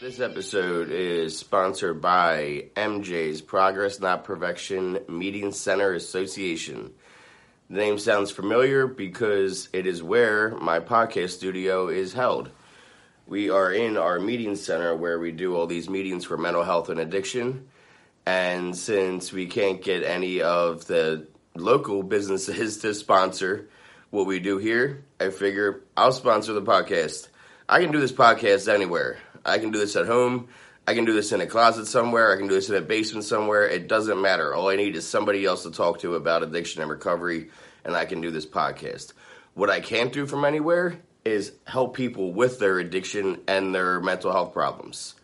[0.00, 6.94] This episode is sponsored by MJ's Progress Not Perfection Meeting Center Association.
[7.68, 12.50] The name sounds familiar because it is where my podcast studio is held.
[13.26, 16.88] We are in our meeting center where we do all these meetings for mental health
[16.88, 17.68] and addiction.
[18.24, 23.68] And since we can't get any of the local businesses to sponsor
[24.08, 27.28] what we do here, I figure I'll sponsor the podcast.
[27.72, 29.18] I can do this podcast anywhere.
[29.46, 30.48] I can do this at home.
[30.88, 32.34] I can do this in a closet somewhere.
[32.34, 33.64] I can do this in a basement somewhere.
[33.64, 34.52] It doesn't matter.
[34.52, 37.50] All I need is somebody else to talk to about addiction and recovery,
[37.84, 39.12] and I can do this podcast.
[39.54, 44.32] What I can't do from anywhere is help people with their addiction and their mental
[44.32, 45.14] health problems.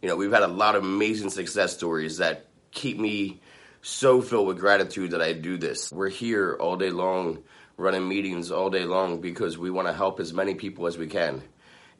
[0.00, 3.40] You know, we've had a lot of amazing success stories that keep me
[3.82, 5.90] so filled with gratitude that I do this.
[5.90, 7.42] We're here all day long,
[7.76, 11.08] running meetings all day long because we want to help as many people as we
[11.08, 11.42] can.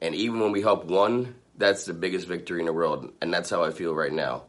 [0.01, 3.13] And even when we help one, that's the biggest victory in the world.
[3.21, 4.45] And that's how I feel right now.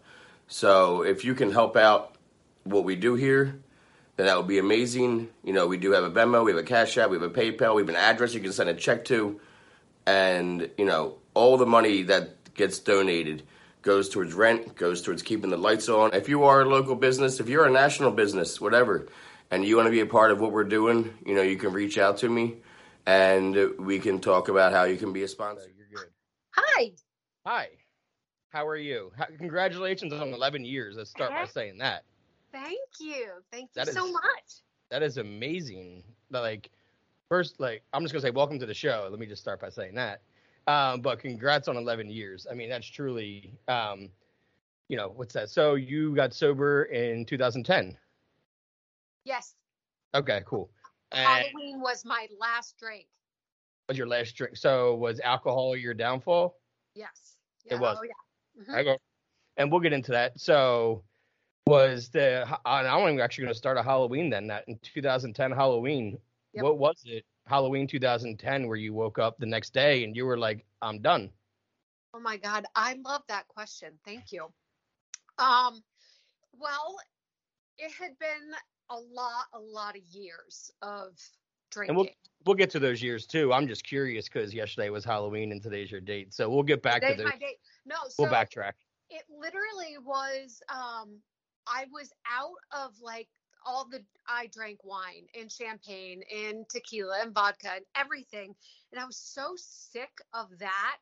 [0.48, 2.16] So if you can help out
[2.64, 3.60] what we do here,
[4.16, 5.30] then that would be amazing.
[5.44, 7.30] You know, we do have a Venmo, we have a Cash App, we have a
[7.30, 9.40] PayPal, we have an address you can send a check to.
[10.06, 13.44] And, you know, all the money that gets donated
[13.82, 16.14] goes towards rent, goes towards keeping the lights on.
[16.14, 19.08] If you are a local business, if you're a national business, whatever,
[19.50, 21.72] and you want to be a part of what we're doing, you know, you can
[21.72, 22.58] reach out to me
[23.10, 25.68] and we can talk about how you can be a sponsor.
[25.76, 26.10] You're good.
[26.52, 26.92] Hi.
[27.44, 27.70] Hi.
[28.50, 29.12] How are you?
[29.40, 30.96] Congratulations on 11 years.
[30.96, 32.04] Let's start by saying that.
[32.52, 33.30] Thank you.
[33.52, 34.62] Thank you That so is- much.
[34.92, 36.04] That is amazing.
[36.30, 36.70] Like,
[37.30, 39.08] first, like, I'm just gonna say, welcome to the show.
[39.10, 40.22] Let me just start by saying that.
[40.68, 42.46] Um, but congrats on 11 years.
[42.50, 44.10] I mean, that's truly, um,
[44.88, 45.50] you know, what's that?
[45.50, 47.98] So you got sober in 2010.
[49.24, 49.56] Yes.
[50.14, 50.70] Okay, cool.
[51.12, 53.08] Halloween was my last drink.
[53.88, 54.56] was your last drink?
[54.56, 56.56] So was alcohol your downfall?
[56.94, 57.38] Yes.
[57.66, 57.98] It was.
[58.00, 58.64] Oh, yeah.
[58.64, 58.76] Mhm.
[58.76, 58.98] I go,
[59.58, 60.40] and we'll get into that.
[60.40, 61.04] So,
[61.68, 64.48] was the and I'm actually going to start a Halloween then.
[64.48, 66.20] That in 2010 Halloween,
[66.54, 66.64] Yep.
[66.64, 67.26] what was it?
[67.46, 71.32] Halloween 2010, where you woke up the next day and you were like, "I'm done."
[72.14, 72.66] Oh my God.
[72.76, 74.00] I love that question.
[74.04, 74.52] Thank you.
[75.38, 75.84] Um,
[76.54, 77.00] well,
[77.78, 78.54] it had been
[78.90, 81.18] a lot, a lot of years of
[81.72, 81.90] drinking.
[81.90, 82.10] And we'll
[82.46, 83.54] we'll get to those years too.
[83.54, 87.02] I'm just curious because yesterday was Halloween and today's your date, so we'll get back
[87.02, 87.58] to Today's my date.
[87.86, 88.74] No, so We'll backtrack.
[89.10, 91.20] it literally was um
[91.68, 93.28] I was out of like
[93.66, 98.56] all the I drank wine and champagne and tequila and vodka and everything
[98.92, 100.98] and I was so sick of that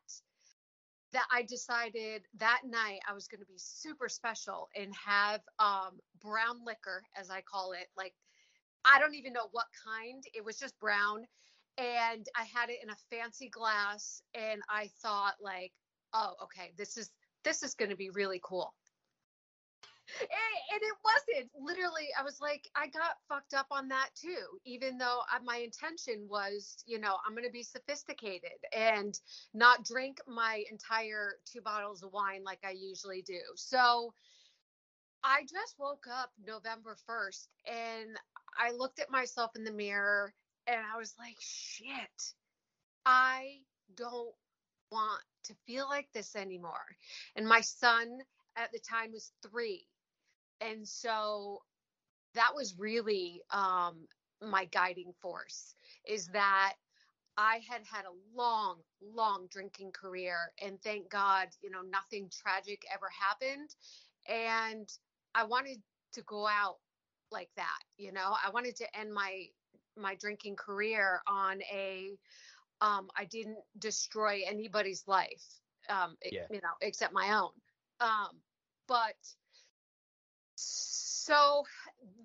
[1.12, 5.98] that I decided that night I was going to be super special and have um
[6.20, 8.14] brown liquor as I call it like
[8.84, 11.24] I don't even know what kind it was just brown
[11.76, 15.72] and I had it in a fancy glass and I thought like
[16.12, 17.10] oh okay this is
[17.44, 18.74] this is going to be really cool
[20.20, 24.96] and, it wasn't literally i was like i got fucked up on that too even
[24.96, 29.18] though I, my intention was you know i'm going to be sophisticated and
[29.54, 34.12] not drink my entire two bottles of wine like i usually do so
[35.24, 38.10] i just woke up november 1st and
[38.56, 40.32] i looked at myself in the mirror
[40.68, 42.34] and i was like shit
[43.04, 43.56] i
[43.96, 44.34] don't
[44.90, 46.96] want to feel like this anymore.
[47.36, 48.18] And my son
[48.56, 49.86] at the time was three.
[50.60, 51.62] And so
[52.34, 54.06] that was really um,
[54.42, 55.74] my guiding force
[56.06, 56.74] is that
[57.36, 60.52] I had had a long, long drinking career.
[60.62, 63.74] And thank God, you know, nothing tragic ever happened.
[64.28, 64.88] And
[65.34, 65.78] I wanted
[66.12, 66.78] to go out
[67.30, 69.46] like that, you know, I wanted to end my
[69.96, 72.16] my drinking career on a
[72.80, 76.46] um, I didn't destroy anybody's life, um, Yeah.
[76.48, 77.50] you know, except my own.
[78.00, 78.40] Um,
[78.86, 79.16] but
[80.58, 81.64] so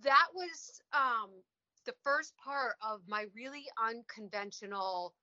[0.04, 1.30] that was um,
[1.86, 5.13] the first part of my really unconventional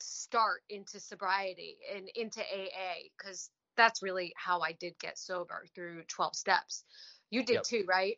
[0.00, 6.02] start into sobriety and into AA because that's really how I did get sober through
[6.08, 6.84] 12 steps.
[7.30, 7.64] You did Yep.
[7.64, 8.16] too, right?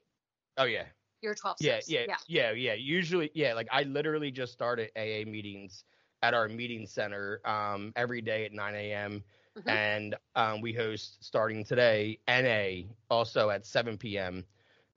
[0.56, 0.85] Oh yeah,
[1.21, 1.91] You're 12 yeah, steps.
[1.91, 2.75] yeah, yeah, yeah.
[2.75, 3.55] Usually, yeah.
[3.55, 5.85] Like I literally just started AA meetings
[6.23, 9.23] at our meeting center um, every day at 9 a.m.
[9.56, 9.76] Mhm.
[9.76, 14.44] and um, we host starting today NA also at 7 p.m.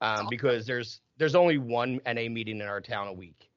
[0.01, 0.29] Um, Awesome.
[0.29, 3.49] because there's there's only one NA meeting in our town a week,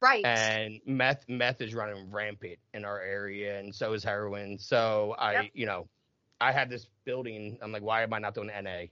[0.00, 0.24] Right.
[0.24, 4.58] and meth meth is running rampant in our area, and so is heroin.
[4.58, 5.46] So I, Yep.
[5.54, 5.88] you know,
[6.40, 7.58] I had this building.
[7.62, 8.90] I'm like, why am I not doing NA?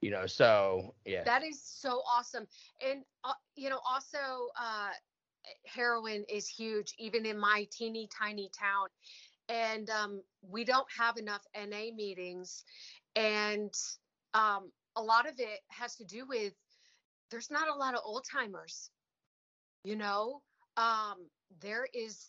[0.00, 2.46] You know, so yeah, That is so awesome.
[2.80, 4.90] And, uh, you know, also, uh,
[5.66, 8.88] heroin is huge, even in my teeny tiny town.
[9.48, 12.64] And um, we don't have enough NA meetings,
[13.14, 13.72] and
[14.34, 16.52] um, a lot of it has to do with
[17.30, 18.90] there's not a lot of old timers.
[19.84, 20.42] You know,
[20.76, 21.28] um,
[21.60, 22.26] there is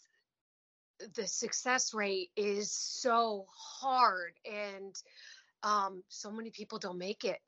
[1.16, 3.46] the success rate is so
[3.81, 4.96] hard, and
[5.64, 7.40] um, so many people don't make it.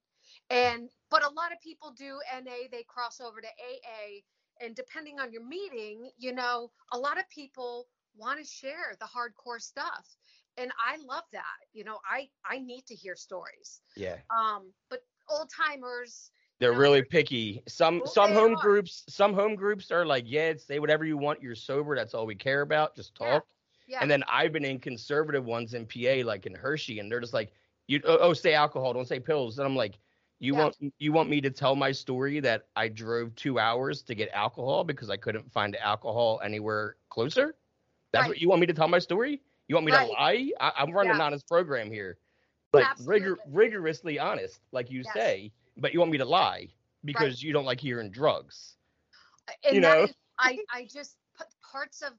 [0.50, 4.22] And but a lot of people do NA, they cross over to AA,
[4.66, 7.88] and depending on your meeting, you know, a lot of people
[8.20, 10.18] want to share the hardcore stuff
[10.58, 14.18] and i love that you know i i need to hear stories Yeah.
[14.36, 17.64] um but old timers They're know, really picky.
[17.68, 18.58] Some Well, some home are.
[18.58, 21.42] groups some home groups are like, yeah, say whatever you want.
[21.42, 21.96] You're sober.
[21.96, 22.96] That's all we care about.
[22.96, 23.40] Just Yeah.
[23.40, 23.46] talk.
[23.88, 27.20] yeah And then I've been in conservative ones in PA, like in Hershey, and they're
[27.22, 27.52] just like,
[27.88, 29.60] you oh, oh say alcohol, don't say pills.
[29.60, 30.00] And I'm like,
[30.40, 30.64] you Yeah.
[30.64, 34.30] want you want me to tell my story that I drove two hours to get
[34.34, 37.56] alcohol because I couldn't find alcohol anywhere closer?
[38.12, 38.30] That's Right.
[38.30, 39.42] what you want me to tell my story?
[39.68, 40.08] You want me Right.
[40.08, 40.52] to lie?
[40.60, 41.16] I, I'm running Yeah.
[41.16, 42.18] an honest program here,
[42.74, 45.14] like rigor, rigorously honest, like you Yes.
[45.14, 45.52] say.
[45.78, 46.70] But you want me to lie
[47.06, 48.78] because you don't like hearing drugs.
[49.64, 50.04] and you know?
[50.04, 52.14] is- i i just put parts of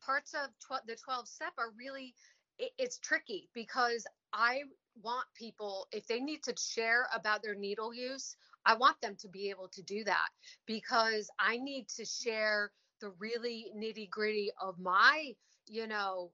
[0.00, 2.14] parts of tw- the 12 step are really
[2.58, 4.62] it, it's tricky because i
[5.02, 8.36] want people if they need to share about their needle use
[8.66, 10.28] i want them to be able to do that
[10.66, 15.32] because i need to share the really nitty gritty of my
[15.68, 16.30] you know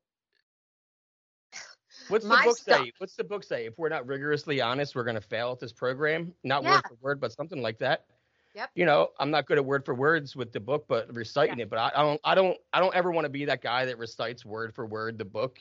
[2.08, 2.80] What's the book stuff.
[2.80, 2.92] say?
[2.98, 3.66] What's the book say?
[3.66, 6.34] If we're not rigorously honest, we're going to fail at this program.
[6.42, 6.72] Not Yeah.
[6.72, 8.06] word for word, but something like that.
[8.54, 8.70] Yep.
[8.74, 11.68] You know, I'm not good at word for words with the book, but reciting it.
[11.68, 13.98] But I, I don't, I don't, I don't ever want to be that guy that
[13.98, 15.60] recites word for word the book.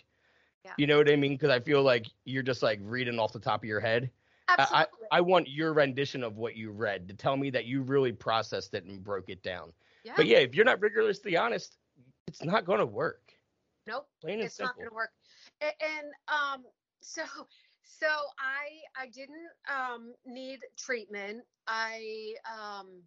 [0.63, 0.73] Yeah.
[0.77, 1.33] You know what I mean?
[1.33, 4.11] Because I feel like you're just like reading off the top of your head.
[4.47, 8.11] absolutely I want your rendition of what you read to tell me that you really
[8.11, 9.73] processed it and broke it down.
[10.03, 10.13] Yeah.
[10.15, 11.77] But yeah, if you're not rigorously honest,
[12.27, 13.33] it's not going to work.
[13.88, 15.11] nope Plain and it's not going to work
[15.61, 16.63] A- and um
[17.01, 17.23] so
[17.83, 18.07] so
[18.39, 23.03] i i didn't um need treatment i um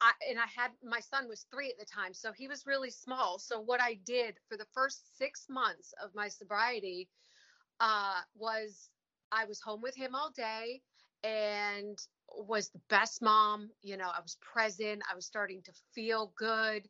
[0.00, 2.90] I, and I had my son was three at the time, so he was really
[2.90, 3.38] small.
[3.38, 7.08] So what I did for the first six months of my sobriety
[7.80, 8.90] uh, was
[9.32, 10.82] I was home with him all day
[11.24, 11.98] and
[12.36, 13.70] was the best mom.
[13.82, 15.02] You know, I was present.
[15.10, 16.86] I was starting to feel good,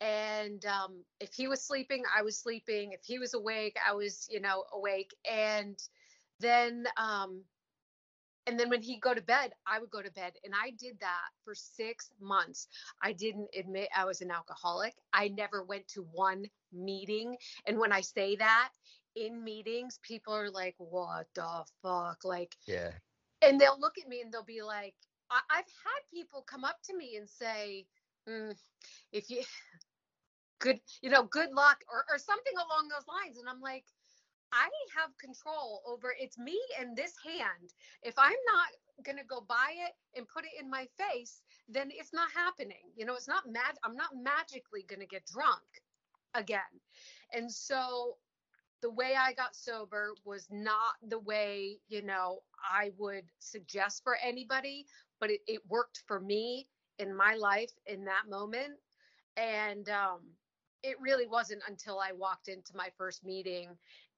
[0.00, 2.92] and um, if he was sleeping, I was sleeping.
[2.92, 5.14] If he was awake, I was you know awake.
[5.30, 5.78] And
[6.40, 7.42] then um,
[8.46, 10.32] and then when he'd go to bed, I would go to bed.
[10.44, 12.68] And I did that for six months.
[13.02, 14.94] I didn't admit I was an alcoholic.
[15.12, 17.36] I never went to one meeting.
[17.66, 18.70] And when I say that
[19.14, 22.24] in meetings, people are like, what the fuck?
[22.24, 22.92] Like, Yeah.
[23.42, 24.94] And they'll look at me and they'll be like,
[25.30, 27.86] I- I've had people come up to me and say,
[28.28, 28.56] mm,
[29.12, 29.42] if you,
[30.60, 33.38] good, you know, good luck or, or something along those lines.
[33.38, 33.84] And I'm like,
[34.52, 37.74] I have control over it's me and this hand.
[38.02, 38.68] If I'm not
[39.04, 42.92] going to go buy it and put it in my face, then it's not happening.
[42.96, 43.76] You know, it's not mad.
[43.84, 45.62] I'm not magically going to get drunk
[46.34, 46.80] again.
[47.32, 48.16] And so
[48.86, 52.38] the way I got sober was not the way, you know,
[52.72, 54.86] I would suggest for anybody,
[55.18, 56.68] but it, it worked for me
[57.00, 58.74] in my life in that moment.
[59.36, 60.20] And um,
[60.84, 63.70] it really wasn't until I walked into my first meeting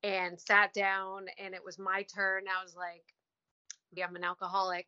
[0.03, 2.45] and sat down and it was my turn.
[2.47, 3.05] I was like,
[3.95, 4.87] yeah, I'm an alcoholic.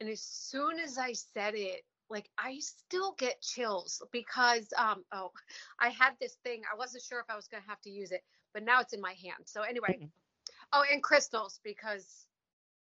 [0.00, 5.30] And as soon as I said it, like I still get chills because um oh
[5.80, 6.62] I had this thing.
[6.72, 8.22] I wasn't sure if I was gonna have to use it,
[8.54, 9.44] but now it's in my hand.
[9.46, 9.98] So anyway.
[9.98, 10.06] Mm-hmm.
[10.72, 12.26] oh, and crystals because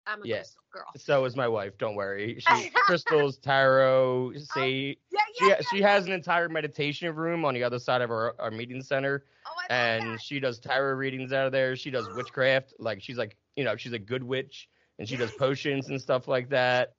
[0.07, 0.37] I'm a Yeah.
[0.37, 0.87] crystal girl.
[0.97, 1.79] So is my wife.
[1.79, 2.39] Don't worry.
[2.41, 7.45] She crystals, tarot, oh, say Yeah, she yeah, she yeah, has an entire meditation room
[7.45, 11.33] on the other side of our, our meeting center Oh, and she does tarot readings
[11.33, 11.75] out of there.
[11.77, 12.75] She does witchcraft.
[12.79, 14.69] Like she's like, you know, she's a good witch
[14.99, 16.95] and she does potions and stuff like that.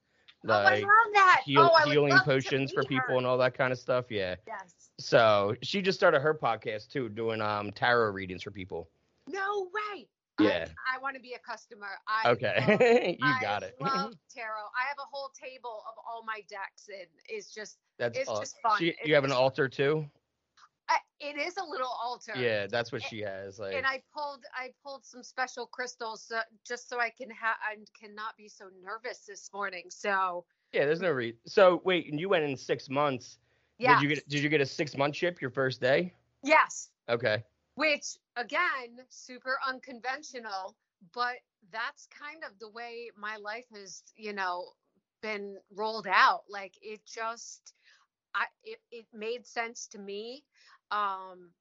[0.48, 1.42] oh, I Like love that.
[1.46, 3.18] heal, oh, I healing potions for people her.
[3.18, 4.06] and all that kind of stuff.
[4.10, 4.36] Yeah.
[4.48, 4.85] Yes.
[5.00, 8.90] So she just started her podcast too, doing um tarot readings for people.
[9.28, 10.08] No way.
[10.40, 10.68] Yeah.
[10.92, 11.88] I, I want to be a customer.
[12.08, 13.18] I love- Okay.
[13.20, 13.76] you I got it.
[13.82, 14.68] love tarot.
[14.78, 18.40] I have a whole table of all my decks, and it's just That's it's aw-
[18.40, 18.80] just fun.
[18.80, 20.06] She, you have an altar too?
[20.88, 22.34] I, it is a little altar.
[22.38, 23.58] Yeah, that's what she has.
[23.58, 27.56] Like And I pulled I pulled some special crystals so, just so I can have
[27.62, 29.86] I cannot be so nervous this morning.
[29.90, 31.40] So Yeah, there's no reason.
[31.48, 33.40] So wait, and you went in six months.
[33.78, 34.00] Yeah.
[34.00, 36.14] Did you get did you get a six month chip your first day?
[36.44, 36.90] yes.
[37.10, 37.44] Okay.
[37.76, 40.76] Which again, super unconventional,
[41.14, 41.36] but
[41.72, 44.66] that's kind of the way my life has, you know,
[45.22, 46.44] been rolled out.
[46.50, 47.74] Like it just
[48.34, 50.44] I it, it made sense to me.
[50.92, 51.52] Um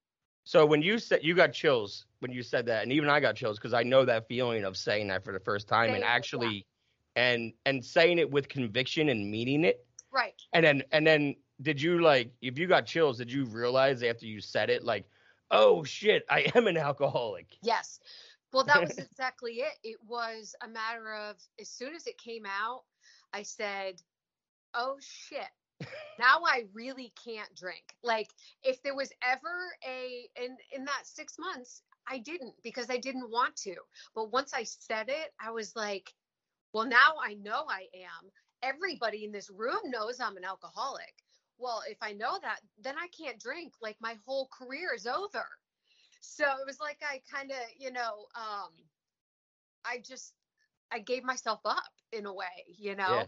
[0.45, 3.37] So when you said you got chills when you said that, and even I got
[3.37, 6.01] chills because I know that feeling of saying that for the first time and it,
[6.01, 6.13] yeah.
[6.13, 6.67] actually,
[7.17, 9.85] and and saying it with conviction and meaning it.
[10.13, 10.41] Right.
[10.53, 14.27] And then and then did you like if you got chills, did you realize after
[14.27, 15.07] you said it like,
[15.51, 17.57] oh shit, I am an alcoholic?
[17.63, 18.01] Yes.
[18.53, 19.75] Well, that was exactly it.
[19.83, 22.83] It was a matter of as soon as it came out,
[23.33, 24.01] I said,
[24.75, 25.49] "Oh shit."
[26.19, 27.83] now I really can't drink.
[28.03, 28.31] Like
[28.63, 33.31] if there was ever a in in that 6 months, I didn't because I didn't
[33.31, 33.75] want to.
[34.15, 36.13] But once I said it, I was like,
[36.73, 38.31] "Well, now I know I am.
[38.63, 41.24] Everybody in this room knows I'm an alcoholic."
[41.59, 43.75] Well, if I know that, then I can't drink.
[43.81, 45.47] Like my whole career is over
[46.21, 48.71] so it was like i kind of you know um
[49.85, 50.35] i just
[50.93, 53.25] i gave myself up in a way you know Yeah.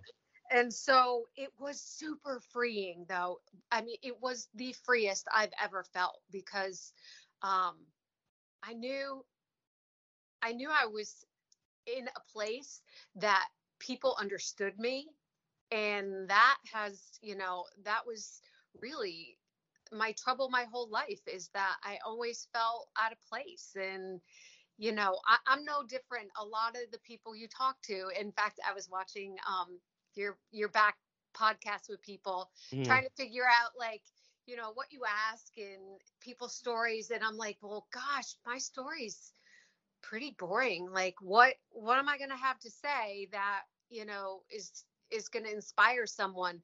[0.51, 3.39] and so it was super freeing though
[3.71, 6.93] i mean it was the freest i've ever felt because
[7.43, 7.77] um
[8.63, 9.25] i knew
[10.43, 11.25] i knew i was
[11.87, 12.83] in a place
[13.15, 13.47] that
[13.79, 15.09] people understood me
[15.71, 18.41] and that has you know that was
[18.81, 19.39] really
[19.93, 23.77] my trouble my whole life is that I always felt out of place.
[23.79, 24.21] And,
[24.79, 26.31] you know, I, I'm no different.
[26.41, 29.79] A lot of the people you talk to, in fact, I was watching um,
[30.15, 30.97] your your back
[31.37, 32.85] podcast with people Mhm.
[32.85, 34.03] trying to figure out like,
[34.47, 37.11] you know, what you ask and people's stories.
[37.11, 39.33] And I'm like, well, gosh, my story's
[40.03, 40.89] pretty boring.
[40.91, 45.49] Like, what what am I gonna have to say that, you know, is is gonna
[45.49, 46.63] inspire someone?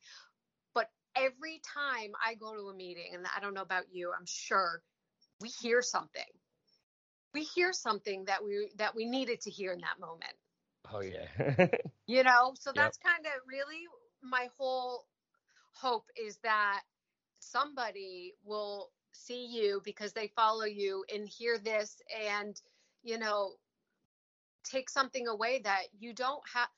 [0.74, 4.26] But every time I go to a meeting, and I don't know about you, I'm
[4.26, 4.82] sure
[5.40, 6.22] we hear something.
[7.34, 10.34] We hear something that we that we needed to hear in that moment.
[10.92, 11.66] Oh yeah.
[12.06, 12.74] You know, so Yep.
[12.74, 13.86] that's kind of really
[14.22, 15.06] my whole
[15.72, 16.82] hope is that
[17.38, 22.60] somebody will see you because they follow you and hear this and
[23.02, 23.54] you know
[24.64, 26.68] take something away that you don't have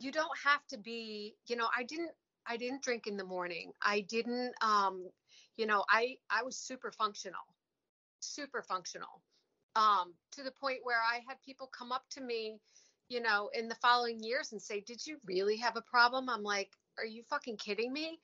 [0.00, 2.10] you don't have to be you know i didn't
[2.46, 5.08] i didn't drink in the morning i didn't um
[5.56, 7.40] you know i i was super functional
[8.20, 9.22] super functional
[9.76, 12.58] um to the point where i had people come up to me
[13.08, 16.42] you know in the following years and say did you really have a problem i'm
[16.42, 18.18] like are you fucking kidding me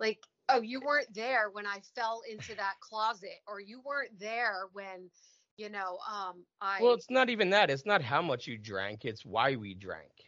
[0.00, 0.18] like
[0.48, 5.10] oh you weren't there when i fell into that closet or you weren't there when
[5.56, 7.68] you know um i well, it's not even that.
[7.68, 9.04] It's not how much you drank.
[9.04, 10.27] It's why we drank.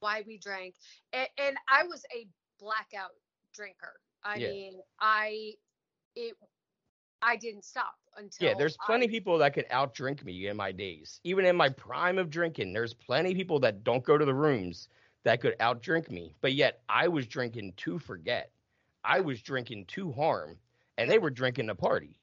[0.00, 0.74] Why we drank
[1.12, 2.26] and, and i was a
[2.58, 3.10] blackout
[3.54, 4.40] drinker i Yeah.
[4.40, 5.52] mean i
[6.16, 6.34] it
[7.22, 10.72] i didn't stop until Yeah, there's plenty of people that could outdrink me in my
[10.72, 11.20] days.
[11.24, 14.34] Even in my prime of drinking, there's plenty of people that don't go to the
[14.34, 14.88] rooms
[15.24, 16.34] that could outdrink me.
[16.40, 18.52] But yet I was drinking to forget.
[19.04, 20.58] I was drinking to harm,
[20.96, 22.18] and they were drinking to party.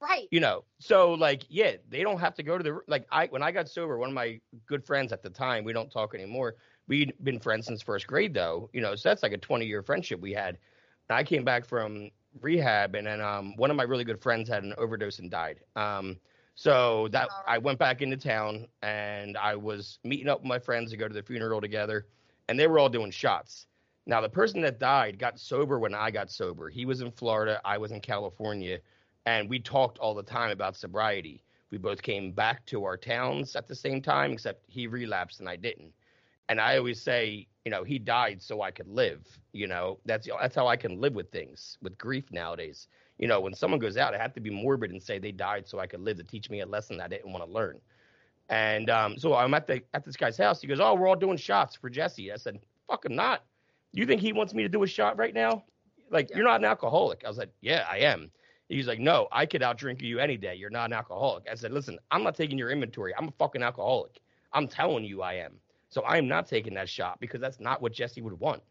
[0.00, 3.06] right You know, so like, yeah, they don't have to go to the like.
[3.10, 5.90] I when I got sober, one of my good friends at the time, we don't
[5.90, 6.56] talk anymore.
[6.88, 8.70] We'd been friends since first grade, though.
[8.72, 10.58] You know, so that's like a 20 year friendship we had.
[11.08, 14.64] I came back from rehab, and then um, one of my really good friends had
[14.64, 15.60] an overdose and died.
[15.76, 16.18] Um,
[16.54, 20.90] so that I went back into town, and I was meeting up with my friends
[20.90, 22.06] to go to the funeral together,
[22.48, 23.66] and they were all doing shots.
[24.06, 26.70] Now the person that died got sober when I got sober.
[26.70, 28.78] He was in Florida, I was in California,
[29.26, 31.42] and we talked all the time about sobriety.
[31.70, 35.48] We both came back to our towns at the same time, except he relapsed and
[35.48, 35.92] I didn't.
[36.48, 39.26] And I always say, you know, he died so I could live.
[39.52, 42.88] You know, that's that's how I can live with things, with grief nowadays.
[43.18, 45.66] You know, when someone goes out, I have to be morbid and say they died
[45.66, 47.80] so I could live to teach me a lesson I didn't want to learn.
[48.48, 50.60] And um, so I'm at the at this guy's house.
[50.60, 53.42] He goes, "Oh, we're all doing shots for Jesse." I said, "Fucking not.
[53.92, 55.64] You think he wants me to do a shot right now?
[56.10, 56.36] Like, Yeah.
[56.36, 58.30] you're not an alcoholic." I was like, "Yeah, I am."
[58.68, 60.54] He's like, "No, I could outdrink you any day.
[60.54, 63.12] You're not an alcoholic." I said, "Listen, I'm not taking your inventory.
[63.16, 64.20] I'm a fucking alcoholic.
[64.52, 65.58] I'm telling you, I am.
[65.96, 68.62] So I'm not taking that shot because that's not what Jesse would want."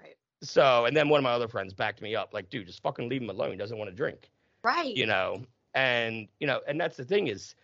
[0.00, 0.16] Right.
[0.42, 3.08] So, and then one of my other friends backed me up, like, "Dude, just fucking
[3.08, 3.50] leave him alone.
[3.50, 4.30] He doesn't want to drink."
[4.66, 5.42] right you know
[5.74, 7.54] and you know and that's the thing is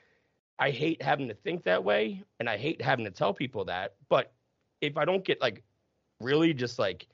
[0.61, 3.95] i hate having to think that way and i hate having to tell people that
[4.09, 4.33] but
[4.81, 5.64] if i don't get like
[6.21, 7.09] really just like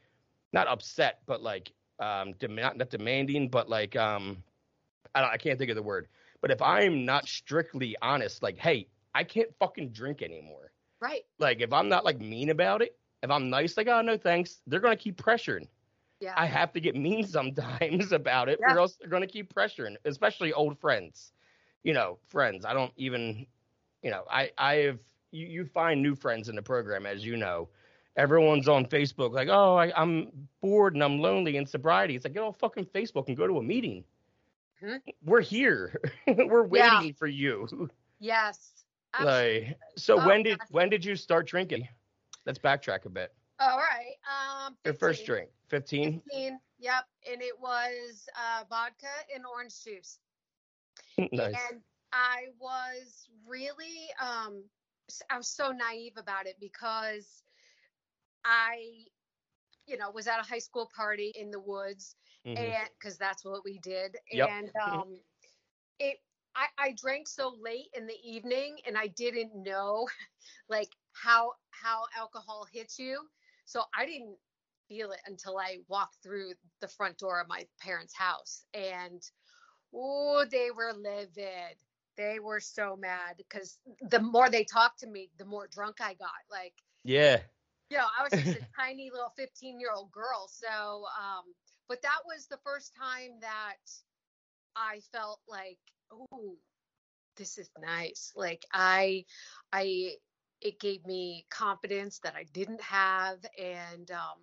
[0.53, 4.37] not upset but like um demand not demanding but like um
[5.15, 6.09] I, don't, I can't think of the word
[6.43, 11.61] but if i'm not strictly honest like hey i can't fucking drink anymore right like
[11.61, 14.81] if i'm not like mean about it if i'm nice like oh no thanks they're
[14.81, 15.67] gonna keep pressuring
[16.21, 18.75] yeah I have to get mean sometimes about it, Yeah.
[18.75, 21.31] or else they're going to keep pressuring, especially old friends.
[21.85, 22.65] You know, friends.
[22.65, 23.47] I don't even,
[24.03, 24.99] you know, I I have
[25.31, 27.69] you, you find new friends in the program, as you know.
[28.17, 32.17] Everyone's on Facebook like, oh, I, I'm bored and I'm lonely in sobriety.
[32.17, 34.03] It's like get on fucking Facebook and go to a meeting.
[34.83, 34.99] Mhm.
[35.25, 36.01] We're here.
[36.27, 37.13] We're waiting Yeah.
[37.17, 37.89] for you.
[38.19, 38.73] Yes.
[39.15, 40.69] Abs- Like, so Oh, when did gosh.
[40.71, 41.89] when did you start drinking?
[42.47, 43.35] Let's backtrack a bit.
[43.61, 44.15] All right.
[44.27, 46.21] Um, Your first drink, 15.
[46.31, 46.61] 15.
[46.79, 47.05] Yep.
[47.31, 50.21] And it was uh, vodka and orange juice.
[51.33, 51.55] nice.
[51.71, 54.63] And I was really, um,
[55.31, 57.43] I was so naive about it because
[58.45, 59.05] I,
[59.87, 62.15] you know, was at a high school party in the woods
[62.47, 62.57] Mhm.
[62.59, 64.49] and because that's what we did Yep.
[64.49, 65.21] and um
[65.99, 66.19] it
[66.59, 70.09] I, I drank so late in the evening and i didn't know
[70.69, 73.21] like how how alcohol hits you
[73.67, 74.37] so i didn't
[74.89, 79.23] feel it until i walked through the front door of my parents house and
[79.95, 81.77] oh they were livid
[82.17, 83.79] they were so mad because
[84.11, 86.75] the more they talked to me the more drunk i got like
[87.05, 87.41] Yeah.
[87.91, 90.49] yeah, I was just a tiny little 15 year old girl.
[90.51, 91.45] So, um,
[91.89, 93.77] but that was the first time that
[94.77, 95.79] I felt like,
[96.13, 96.57] oh,
[97.37, 98.33] this is nice.
[98.37, 99.25] Like I,
[99.73, 100.13] I,
[100.61, 104.39] it gave me confidence that I didn't have, and um,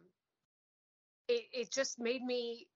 [1.28, 2.68] it it just made me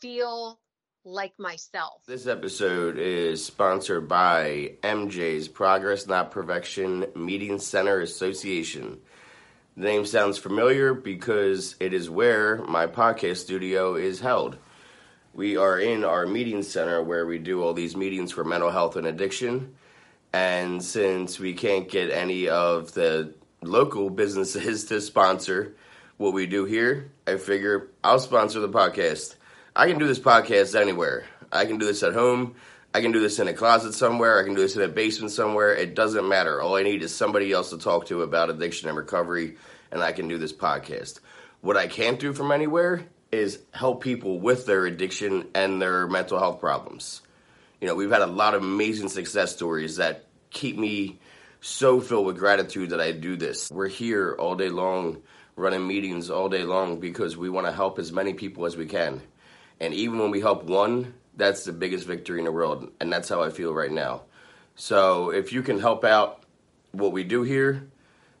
[0.00, 0.60] feel
[1.04, 2.02] like myself.
[2.06, 9.00] This episode is sponsored by MJ's Progress Not Perfection Meeting Center Association.
[9.76, 14.58] The name sounds familiar because it is where my podcast studio is held.
[15.32, 18.96] We are in our meeting center where we do all these meetings for mental health
[18.96, 19.76] and addiction.
[20.32, 25.76] And since we can't get any of the local businesses to sponsor
[26.16, 29.36] what we do here, I figure I'll sponsor the podcast.
[29.74, 31.24] I can do this podcast anywhere.
[31.52, 32.56] I can do this at home.
[32.92, 34.40] I can do this in a closet somewhere.
[34.40, 35.72] I can do this in a basement somewhere.
[35.72, 36.60] It doesn't matter.
[36.60, 39.56] All I need is somebody else to talk to about addiction and recovery,
[39.92, 41.20] and I can do this podcast.
[41.60, 46.38] What I can't do from anywhere is help people with their addiction and their mental
[46.38, 47.22] health problems.
[47.80, 51.18] You know, we've had a lot of amazing success stories that keep me
[51.60, 53.70] so filled with gratitude that I do this.
[53.70, 55.22] We're here all day long,
[55.56, 58.86] running meetings all day long because we want to help as many people as we
[58.86, 59.20] can.
[59.78, 62.90] And even when we help one, that's the biggest victory in the world.
[63.00, 64.22] And that's how I feel right now.
[64.74, 66.42] So if you can help out
[66.92, 67.89] what we do here,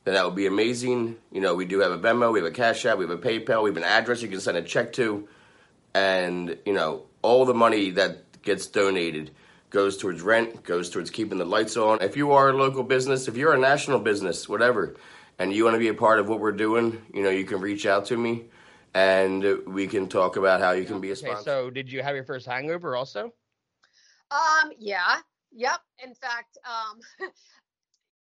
[0.04, 1.16] then that would be amazing.
[1.30, 3.18] You know, we do have a Venmo, we have a Cash App, we have a
[3.18, 5.28] PayPal, we have an address you can send a check to.
[5.94, 9.30] And, you know, all the money that gets donated
[9.70, 12.02] goes towards rent, goes towards keeping the lights on.
[12.02, 14.96] If you are a local business, if you're a national business, whatever,
[15.38, 17.60] and you want to be a part of what we're doing, you know, you can
[17.60, 18.44] reach out to me
[18.94, 21.36] and we can talk about how you can be a sponsor.
[21.36, 23.32] Okay, so did you have your first hangover also?
[24.30, 25.18] Um, yeah,
[25.52, 25.80] yep.
[26.04, 27.00] In fact, um,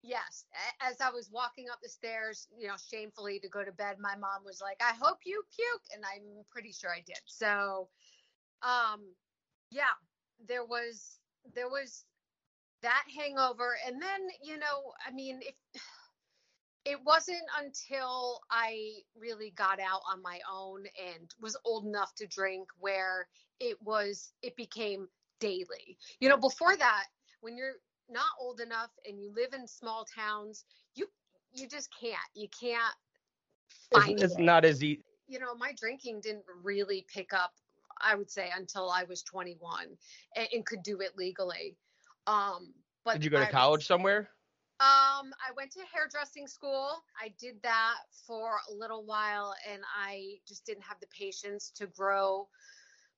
[0.03, 0.45] yes.
[0.81, 4.15] As I was walking up the stairs, you know, shamefully to go to bed, my
[4.15, 7.19] mom was like, "I hope you puke," and I'm pretty sure I did.
[7.25, 7.89] So,
[8.61, 9.15] um,
[9.71, 9.95] yeah,
[10.47, 11.19] there was
[11.55, 12.05] there was
[12.81, 15.55] that hangover, and then you know, I mean, if
[16.85, 22.27] it wasn't until I really got out on my own and was old enough to
[22.27, 23.27] drink where
[23.59, 25.07] it was it became
[25.39, 25.97] daily.
[26.19, 27.05] You know, before that,
[27.41, 27.75] when you're
[28.09, 31.07] not old enough and you live in small towns, you
[31.51, 32.17] you just can't.
[32.33, 32.93] You can't
[33.91, 34.39] It's, find it's it.
[34.41, 35.03] not as easy.
[35.27, 37.53] You know, my drinking didn't really pick up.
[38.01, 39.85] I would say until I was 21
[40.35, 41.77] and, and could do it legally.
[42.27, 42.73] Um,
[43.05, 44.29] but Did you go to I was- college somewhere?
[44.79, 47.03] um, I went to hairdressing school.
[47.21, 47.95] I did that
[48.27, 52.49] for a little while and I just didn't have the patience to grow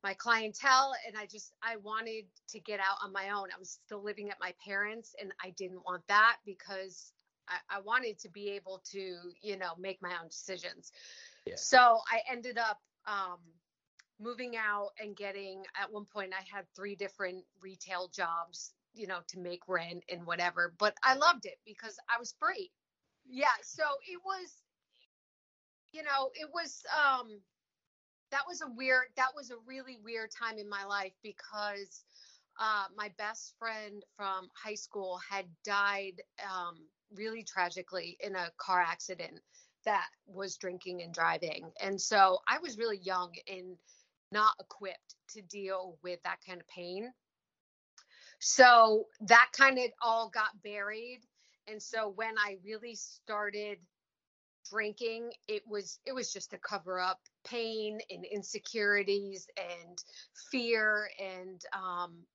[0.05, 3.47] my clientele and I just I wanted to get out on my own.
[3.51, 7.11] I was still living at my parents and I didn't want that because
[7.49, 10.91] I, I wanted to be able to, you know, make my own decisions.
[11.47, 11.55] Yeah.
[11.57, 13.39] So I ended up um
[14.19, 19.21] moving out and getting at one point I had three different retail jobs, you know,
[19.29, 22.69] to make rent and whatever, but I loved it because I was free.
[23.27, 24.53] Yeah, so it was
[25.91, 27.39] you know, it was um
[28.35, 32.03] that was a weird that was a really weird time in my life because
[32.59, 36.75] uh my best friend from high school had died um
[37.15, 39.39] really tragically in a car accident
[39.85, 41.71] that was drinking and driving.
[41.79, 43.77] And so I was really young and
[44.31, 47.11] not equipped to deal with that kind of pain.
[48.39, 51.21] So that kind of all got buried.
[51.67, 53.77] And so when I really started
[54.69, 60.03] drinking, it was it was just to cover up pain and insecurities and
[60.51, 62.25] fear and um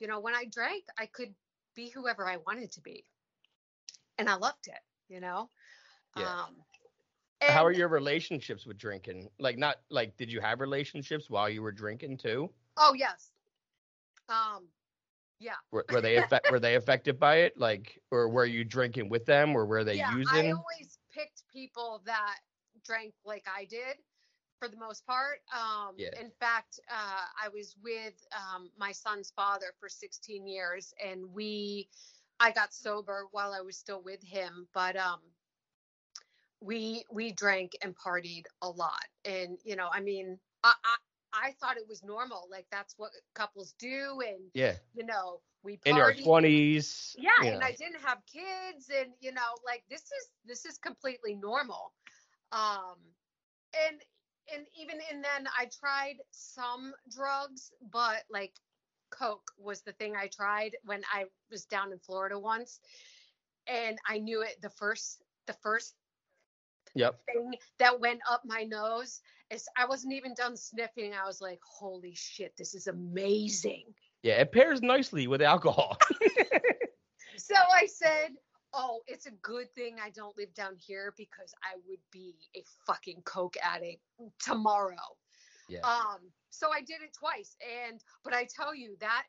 [0.00, 1.34] you know, when I drank, I could
[1.74, 3.04] be whoever I wanted to be.
[4.18, 5.50] And I loved it, you know.
[6.14, 6.32] Yeah.
[6.46, 6.64] Um
[7.42, 9.30] How are your relationships with drinking?
[9.38, 12.50] Like, not like, did you have relationships while you were drinking too?
[12.76, 13.30] Oh yes.
[14.28, 14.68] Um,
[15.38, 15.54] yeah.
[15.70, 17.58] Were, were they affect, were they affected by it?
[17.58, 20.52] Like, or were you drinking with them, or were they yeah, I using?
[20.52, 22.36] always picked people that
[22.84, 23.96] drank like I did
[24.58, 25.40] for the most part.
[25.52, 26.10] Um, Yeah.
[26.20, 31.88] In fact, uh, I was with um, my son's father for 16 years, and we,
[32.40, 35.20] I got sober while I was still with him, but um,
[36.60, 40.74] we we drank and partied a lot, and you know, I mean, I.
[40.84, 40.96] I
[41.36, 45.80] I thought it was normal, like that's what couples do, and yeah, you know, we
[45.84, 47.16] in our twenties.
[47.18, 51.34] Yeah, and I didn't have kids, and you know, like this is this is completely
[51.34, 51.92] normal.
[52.52, 52.96] Um,
[53.88, 54.00] and
[54.54, 58.52] and even and then I tried some drugs, but like
[59.10, 62.80] coke was the thing I tried when I was down in Florida once,
[63.66, 65.94] and I knew it the first the first
[66.94, 67.20] Yep.
[67.26, 71.12] thing that went up my nose is I wasn't even done sniffing.
[71.12, 73.82] I was like, holy shit, this is amazing.
[74.24, 75.98] Yeah, it pairs nicely with alcohol.
[77.36, 78.30] So I said,
[78.72, 82.62] "Oh, it's a good thing I don't live down here because I would be a
[82.86, 84.00] fucking coke addict
[84.42, 84.96] tomorrow."
[85.68, 85.80] yeah.
[85.80, 87.54] Um, so I did it twice,
[87.86, 89.24] and but I tell you that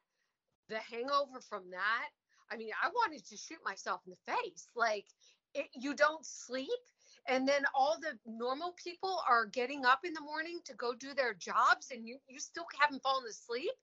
[0.69, 2.10] the hangover from that,
[2.51, 4.69] I mean, I wanted to shoot myself in the face.
[4.75, 5.05] Like,
[5.53, 6.69] it, you don't sleep,
[7.27, 11.13] and then all the normal people are getting up in the morning to go do
[11.13, 13.73] their jobs, and you you still haven't fallen asleep.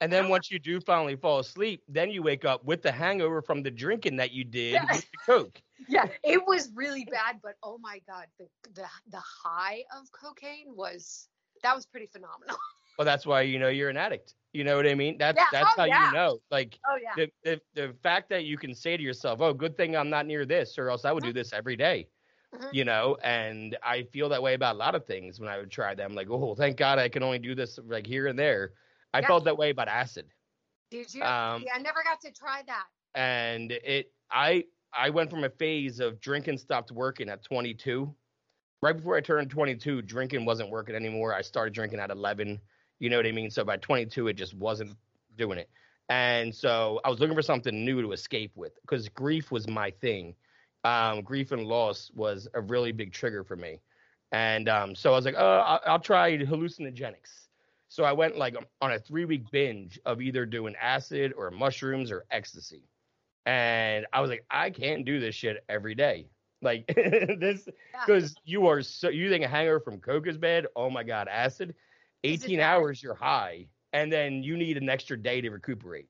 [0.00, 3.40] And then once you do finally fall asleep, then you wake up with the hangover
[3.40, 4.94] from the drinking that you did Yeah.
[4.94, 5.62] with the coke.
[5.88, 10.74] yeah it was really bad but oh my god the the, the high of cocaine
[10.74, 11.28] was
[11.62, 12.56] that was pretty phenomenal
[12.98, 14.34] Well, that's why you know you're an addict.
[14.52, 15.18] You know what I mean?
[15.18, 16.06] That's Yeah, that's oh, how yeah.
[16.06, 16.40] you know.
[16.50, 19.76] Like oh yeah the, the the fact that you can say to yourself, "Oh, good
[19.76, 22.08] thing I'm not near this, or else I would do this every day."
[22.54, 22.74] Mhm.
[22.74, 25.70] You know, and I feel that way about a lot of things when I would
[25.70, 26.14] try them.
[26.14, 28.72] Like, oh, thank God I can only do this like here and there.
[29.16, 29.26] I Yeah.
[29.28, 30.26] felt that way about acid.
[30.90, 35.30] did you Um, yeah i never got to try that and it I I went
[35.30, 38.14] from a phase of drinking stopped working at 22.
[38.82, 41.34] Right before I turned 22, drinking wasn't working anymore.
[41.34, 42.60] I started drinking at 11.
[42.98, 43.50] You know what I mean?
[43.50, 44.96] So by 22, it just wasn't
[45.36, 45.68] doing it.
[46.08, 49.90] And so I was looking for something new to escape with because grief was my
[49.90, 50.34] thing.
[50.84, 53.80] Um, grief and loss was a really big trigger for me.
[54.32, 57.45] And um, so I was like, oh, I'll, I'll try hallucinogenics.
[57.88, 62.10] So I went like on a three week binge of either doing acid or mushrooms
[62.10, 62.82] or ecstasy.
[63.44, 66.28] And I was like, I can't do this shit every day.
[66.62, 68.02] Like this, Yeah.
[68.06, 70.66] because you are so you think a hangover from coke is bad.
[70.74, 71.74] Oh my god, acid.
[72.24, 76.08] 18 hours you're high, and then you need an extra day to recuperate.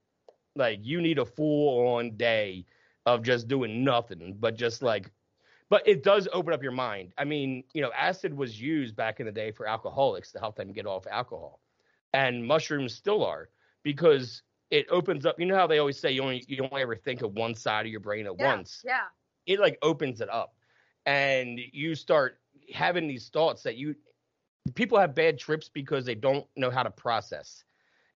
[0.54, 2.64] Like you need a full on day
[3.04, 5.10] of just doing nothing, but just like,
[5.68, 7.12] but it does open up your mind.
[7.18, 10.56] I mean, you know, acid was used back in the day for alcoholics to help
[10.56, 11.60] them get off alcohol,
[12.12, 13.48] and mushrooms still are
[13.82, 15.38] because it opens up.
[15.38, 17.86] You know how they always say you only you only ever think of one side
[17.86, 18.82] of your brain at yeah, once?
[18.84, 19.04] yeah.
[19.46, 20.54] It like opens it up
[21.04, 22.40] and you start
[22.74, 23.94] having these thoughts that you
[24.74, 27.62] people have bad trips because they don't know how to process.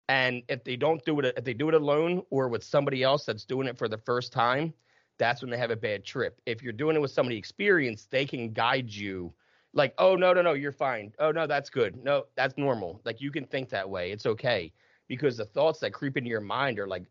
[0.09, 3.25] And if they don't do it if they do it alone or with somebody else
[3.25, 4.75] that's doing it for the first time
[5.19, 6.41] that's when they have a bad trip.
[6.47, 9.33] If you're doing it with somebody experienced they can guide you
[9.73, 13.21] like oh no no no you're fine oh no that's good no that's normal like
[13.21, 14.73] you can think that way it's okay
[15.09, 17.05] because the thoughts that creep into your mind are like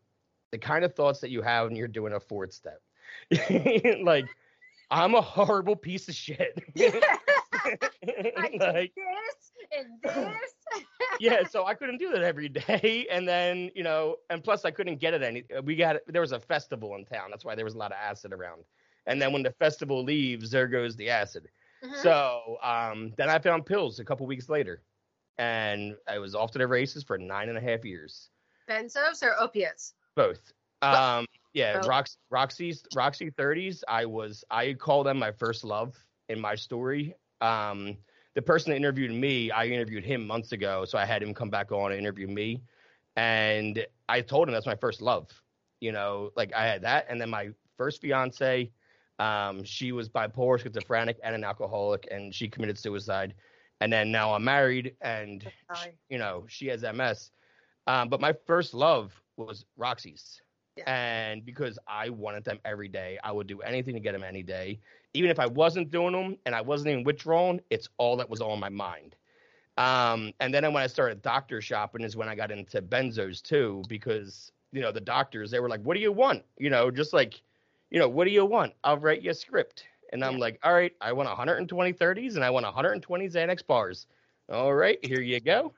[0.51, 2.81] the kind of thoughts that you have when you're doing a fourth step
[4.03, 4.25] like
[4.91, 6.57] I'm a horrible piece of shit.
[8.59, 10.83] Like this and this
[11.19, 14.71] yeah, so I couldn't do that every day, and then you know, and plus I
[14.71, 15.43] couldn't get it any.
[15.55, 17.91] Uh, we got there was a festival in town, that's why there was a lot
[17.91, 18.63] of acid around.
[19.05, 21.49] And then when the festival leaves, there goes the acid.
[21.83, 21.95] Mhm.
[21.95, 24.83] So um, then I found pills a couple weeks later,
[25.37, 28.29] and I was off to the races for nine and a half years.
[28.69, 30.53] benzos or opiates Both.
[30.81, 31.87] Um, yeah, Both.
[31.87, 33.83] Rox, Roxy's Roxy 30s.
[33.87, 35.95] I was I call them my first love
[36.29, 37.15] in my story.
[37.41, 37.97] Um,
[38.35, 41.49] the person that interviewed me, I interviewed him months ago, so I had him come
[41.49, 42.61] back on and interview me,
[43.15, 45.29] and I told him that's my first love.
[45.81, 48.71] You know, like I had that, and then my first fiance,
[49.19, 53.33] um, she was bipolar, schizophrenic, and an alcoholic, and she committed suicide.
[53.81, 55.93] And then now I'm married, and Sorry.
[56.09, 57.31] you know she has MS.
[57.87, 60.41] Um, but my first love was Roxy's.
[60.75, 60.89] Yeah.
[60.89, 64.43] And because I wanted them every day, I would do anything to get them any
[64.43, 64.79] day.
[65.13, 68.41] Even if I wasn't doing them and I wasn't even withdrawn, it's all that was
[68.41, 69.15] on my mind.
[69.77, 73.81] Um, and then when I started doctor shopping is when I got into benzos too,
[73.87, 77.13] because you know the doctors they were like, "What do you want?" You know, just
[77.13, 77.41] like,
[77.89, 78.73] you know, what do you want?
[78.83, 79.85] I'll write you a script.
[80.11, 80.39] And I'm Yeah.
[80.39, 84.07] like, all right, I want 120 30s and I want 120 Xanax bars.
[84.49, 85.73] All right, here you go.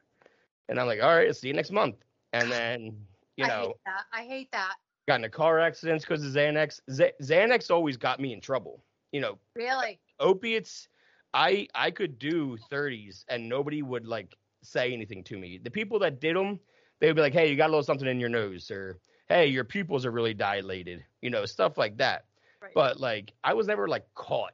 [0.69, 1.95] And I'm like, all right, I'll see you next month.
[2.33, 4.05] and then you know, I hate that.
[4.13, 4.75] I hate that.
[5.07, 6.79] got into car accidents because of Xanax.
[6.89, 8.83] Z- Xanax always got me in trouble.
[9.11, 9.99] You know, Really?
[10.19, 10.87] opiates,
[11.33, 15.57] I I could do 30s and nobody would like say anything to me.
[15.57, 16.59] The people that did them,
[16.99, 18.99] they would be like, "Hey, you got a little something in your nose," or
[19.31, 22.25] "Hey, your pupils are really dilated," you know, stuff like that.
[22.61, 22.73] Right.
[22.73, 24.53] But like, I was never like caught.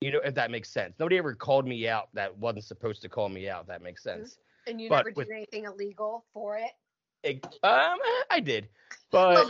[0.00, 0.94] You know, if that makes sense.
[0.98, 3.66] Nobody ever called me out that wasn't supposed to call me out.
[3.66, 4.38] That makes sense.
[4.66, 6.70] and you but never with- did anything illegal for it?
[7.22, 7.98] It- um,
[8.30, 8.68] I did,
[9.10, 9.46] but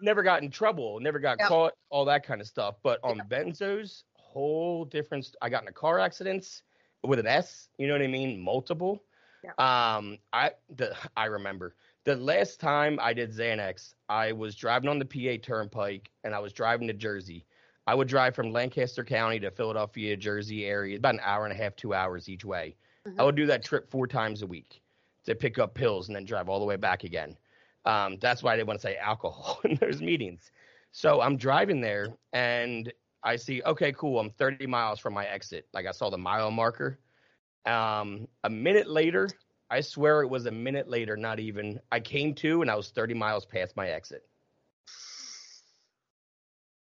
[0.00, 1.48] never got in trouble, never got Yep.
[1.48, 2.76] caught, all that kind of stuff.
[2.82, 5.34] But on benzos, whole difference.
[5.40, 6.62] I got in a car accidents
[7.02, 7.68] with an S.
[7.78, 8.40] You know what I mean?
[8.40, 9.02] Multiple.
[9.42, 9.60] Yep.
[9.60, 14.98] Um, I the I remember the last time I did Xanax, I was driving on
[14.98, 17.46] the PA Turnpike and I was driving to Jersey.
[17.86, 21.56] I would drive from Lancaster County to Philadelphia, Jersey area, about an hour and a
[21.56, 22.76] half, two hours each way.
[23.06, 23.18] Mhm.
[23.18, 24.80] I would do that trip four times a week
[25.24, 27.36] to pick up pills and then drive all the way back again.
[27.86, 30.52] Um, that's why they want to say alcohol in those meetings.
[30.92, 34.20] So I'm driving there and I see, okay, cool.
[34.20, 35.66] I'm 30 miles from my exit.
[35.72, 36.98] Like I saw the mile marker.
[37.66, 39.28] Um, a minute later,
[39.74, 41.80] I swear it was a minute later, not even.
[41.90, 44.24] I came to and I was 30 miles past my exit.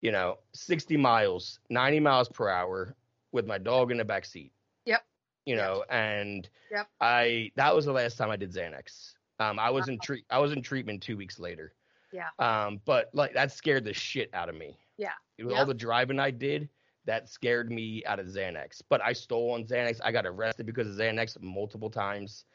[0.01, 2.95] You know, 60 miles, 90 miles per hour
[3.31, 4.51] with my dog in the back seat.
[4.85, 5.01] Yep.
[5.47, 5.65] You Yep.
[5.65, 6.87] know, and Yep.
[7.01, 9.15] I that was the last time I did Xanax.
[9.39, 11.73] Um, I was in treat I was in treatment two weeks later.
[12.11, 12.29] Yeah.
[12.37, 14.77] Um, but like that scared the shit out of me.
[14.97, 15.13] Yeah.
[15.39, 15.57] With Yep.
[15.59, 16.69] all the driving I did,
[17.05, 18.83] that scared me out of Xanax.
[18.87, 19.99] But I stole on Xanax.
[20.03, 22.45] I got arrested because of Xanax multiple times.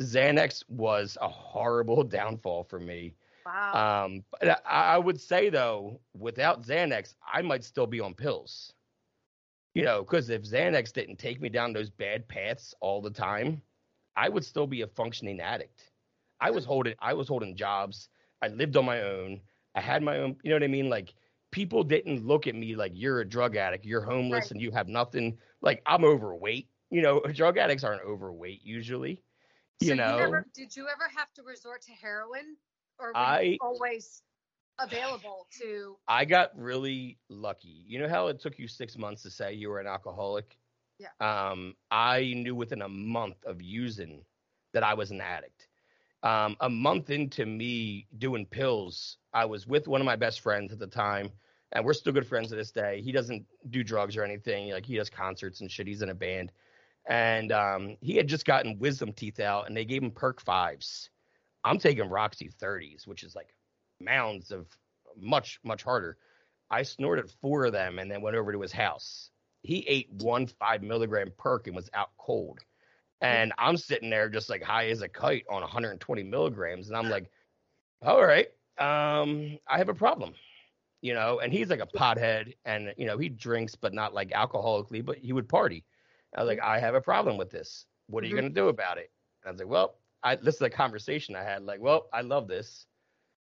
[0.00, 3.14] Xanax was a horrible downfall for me.
[3.46, 4.04] Wow.
[4.04, 8.72] Um, but I, I would say though, without Xanax, I might still be on pills.
[9.74, 13.62] You know, because if Xanax didn't take me down those bad paths all the time,
[14.16, 15.90] I would still be a functioning addict.
[16.40, 18.08] I was holding, I was holding jobs.
[18.42, 19.40] I lived on my own.
[19.76, 20.36] I had my own.
[20.42, 20.88] You know what I mean?
[20.88, 21.14] Like
[21.52, 24.50] people didn't look at me like you're a drug addict, you're homeless, Right.
[24.52, 25.38] and you have nothing.
[25.62, 26.68] Like I'm overweight.
[26.90, 29.22] You know, drug addicts aren't overweight usually.
[29.80, 32.56] So you know, never, did you ever have to resort to heroin,
[32.98, 34.22] or I- you always
[34.78, 35.96] available to?
[36.08, 37.84] I got really lucky.
[37.86, 40.56] You know how it took you six months to say you were an alcoholic?
[40.98, 41.08] Yeah.
[41.20, 44.22] Um, I knew within a month of using
[44.72, 45.68] that I was an addict.
[46.22, 50.72] Um, a month into me doing pills, I was with one of my best friends
[50.72, 51.30] at the time,
[51.72, 53.00] and we're still good friends to this day.
[53.00, 54.70] He doesn't do drugs or anything.
[54.70, 55.86] Like he does concerts and shit.
[55.86, 56.52] He's in a band,
[57.10, 61.10] and um, he had just gotten wisdom teeth out, and they gave him perk fives.
[61.64, 63.52] I'm taking Roxy 30s, which is like
[64.00, 64.66] mounds of
[65.20, 66.16] much much harder.
[66.70, 69.30] I snorted four of them and then went over to his house.
[69.62, 72.60] He ate one five milligram perk and was out cold.
[73.20, 76.88] And I'm sitting there just like high as a kite on 120 milligrams.
[76.88, 77.28] And I'm like,
[78.02, 78.46] all right,
[78.78, 80.32] um, I have a problem,
[81.02, 81.40] you know.
[81.40, 85.18] And he's like a pothead and, you know, he drinks, but not like alcoholically, but
[85.18, 85.84] he would party.
[86.36, 87.86] I was like, I have a problem with this.
[88.06, 88.40] What are you Mhm.
[88.40, 89.10] going to do about it?
[89.42, 91.62] And I was like, well, I, this is a conversation I had.
[91.64, 92.86] Like, well, I love this.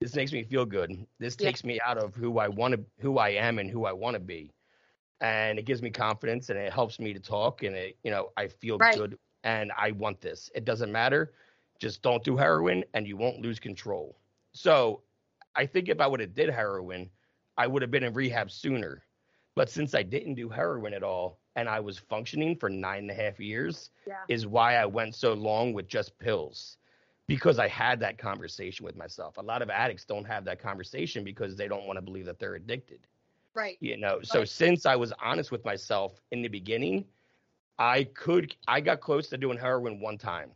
[0.01, 1.07] This makes me feel good.
[1.19, 1.53] This Yeah.
[1.53, 4.15] takes me out of who I want to, who I am, and who I want
[4.15, 4.51] to be,
[5.21, 8.31] and it gives me confidence, and it helps me to talk, and it, you know,
[8.37, 8.95] I feel Right.
[8.95, 10.51] good, and I want this.
[10.55, 11.35] It doesn't matter.
[11.81, 14.19] Just don't do heroin, and you won't lose control.
[14.55, 15.03] So,
[15.55, 17.11] I think if I would have did heroin,
[17.57, 19.05] I would have been in rehab sooner.
[19.55, 23.11] But since I didn't do heroin at all, and I was functioning for nine and
[23.11, 24.25] a half years, Yeah.
[24.29, 26.79] is why I went so long with just pills
[27.27, 29.37] because I had that conversation with myself.
[29.37, 32.39] A lot of addicts don't have that conversation because they don't want to believe that
[32.39, 33.07] they're addicted.
[33.55, 33.77] Right.
[33.81, 34.49] You know, so Right.
[34.49, 37.05] since I was honest with myself in the beginning,
[37.79, 40.53] I could I got close to doing heroin one time.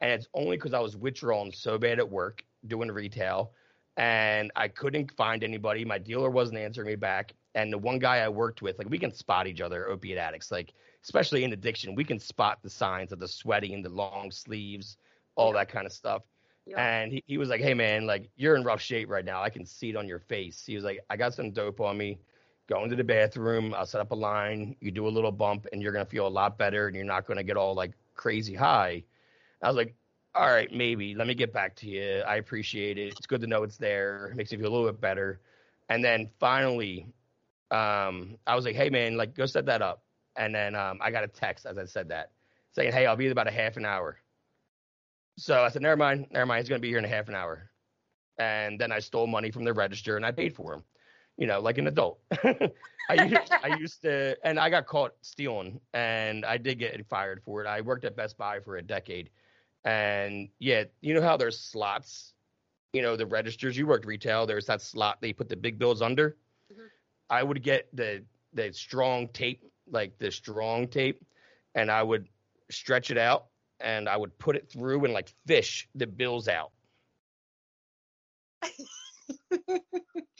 [0.00, 3.52] And it's only because I was withdrawing so bad at work doing retail
[3.96, 5.84] and I couldn't find anybody.
[5.84, 7.32] My dealer wasn't answering me back.
[7.56, 10.52] And the one guy I worked with, like we can spot each other, opiate addicts,
[10.52, 14.98] like especially in addiction, we can spot the signs of the sweating, the long sleeves,
[15.36, 15.60] all Yeah.
[15.60, 16.22] that kind of stuff.
[16.66, 16.80] Yeah.
[16.80, 19.42] And he, he was like, Hey man, like you're in rough shape right now.
[19.42, 20.64] I can see it on your face.
[20.66, 22.20] He was like, I got some dope on me.
[22.68, 23.74] Go into the bathroom.
[23.74, 24.76] I'll set up a line.
[24.80, 27.04] You do a little bump and you're going to feel a lot better and you're
[27.04, 29.04] not going to get all like crazy high.
[29.62, 29.94] I was like,
[30.34, 31.14] all right, maybe.
[31.14, 32.22] Let me get back to you.
[32.26, 33.14] I appreciate it.
[33.16, 34.28] It's good to know it's there.
[34.32, 35.40] It makes me feel a little bit better.
[35.88, 37.06] And then finally,
[37.70, 40.02] um, I was like, hey man, like go set that up.
[40.36, 42.30] And then um, I got a text as I said that,
[42.72, 44.18] saying, hey, I'll be in about a half an hour.
[45.38, 46.60] So I said, never mind, never mind.
[46.62, 47.70] He's gonna be here in a half an hour.
[48.38, 50.82] And then I stole money from the register and I paid for him,
[51.38, 52.20] you know, like an adult.
[53.08, 57.42] I used, I used to, and I got caught stealing, and I did get fired
[57.44, 57.66] for it.
[57.68, 59.30] I worked at Best Buy for a decade,
[59.84, 62.34] And yeah, you know how there's slots,
[62.92, 63.76] you know, the registers.
[63.76, 64.46] You worked retail.
[64.46, 66.36] There's that slot they put the big bills under.
[67.30, 71.24] I would get the the strong tape, like the strong tape,
[71.74, 72.28] and I would
[72.70, 73.46] stretch it out
[73.80, 76.72] and I would put it through and like fish the bills out.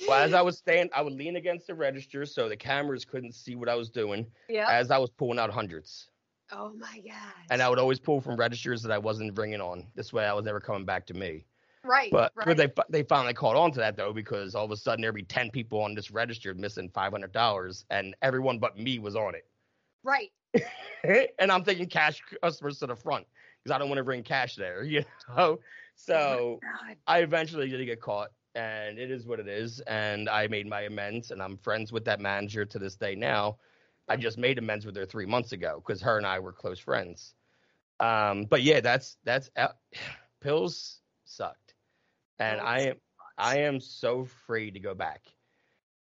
[0.07, 3.35] Well, as I was staying, I would lean against the register so the cameras couldn't
[3.35, 4.67] see what I was doing yeah.
[4.71, 6.09] as I was pulling out hundreds.
[6.53, 7.33] Oh my god.
[7.51, 9.87] And I would always pull from registers that I wasn't bringing on.
[9.95, 11.47] This way I was never coming back to me.
[11.87, 12.11] Right.
[12.11, 12.57] But right.
[12.57, 15.23] they they finally caught on to that though because all of a sudden there'd be
[15.23, 19.47] 10 people on this register missing $500 and everyone but me was on it.
[20.03, 20.31] right.
[21.39, 23.27] and I'm thinking cash customers to the front
[23.63, 25.05] because I don't want to bring cash there, you
[25.37, 25.59] know.
[25.95, 26.97] So God.
[27.07, 29.81] I eventually did get caught, and it is what it is.
[29.81, 33.59] And I made my amends, and I'm friends with that manager to this day now.
[34.09, 36.79] I just made amends with her three months ago because her and I were close
[36.79, 37.35] friends.
[37.99, 39.69] Um, but yeah, that's that's uh,
[40.41, 41.66] pills sucked,
[42.39, 42.97] and Oh, I am
[43.39, 45.23] I am so afraid to go back.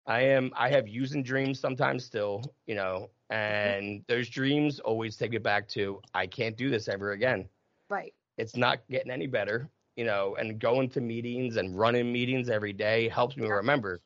[0.06, 3.34] I am I have using dreams sometimes still, you know, mm-hmm.
[3.36, 7.48] and those dreams always take me back to I can't do this ever again
[7.88, 8.14] Right.
[8.38, 12.72] it's not getting any better, you know, and going to meetings and running meetings every
[12.72, 13.52] day helps me Yeah.
[13.54, 14.00] remember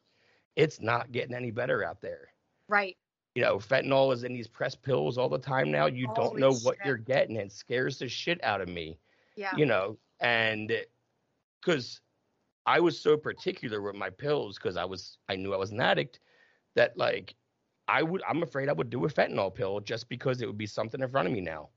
[0.57, 2.29] it's not getting any better out there.
[2.69, 2.97] Right.
[3.35, 5.85] You know, fentanyl is in these pressed pills all the time now.
[5.87, 6.87] You don't know what shit.
[6.87, 7.37] you're getting.
[7.37, 8.99] It scares the shit out of me,
[9.37, 9.55] Yeah.
[9.57, 10.73] you know, and
[11.61, 12.01] because
[12.67, 15.81] I was so particular with my pills because I was, I knew I was an
[15.81, 16.21] addict
[16.75, 17.37] that like
[17.89, 20.67] I would, I'm afraid I would do a fentanyl pill just because it would be
[20.67, 21.71] something in front of me now.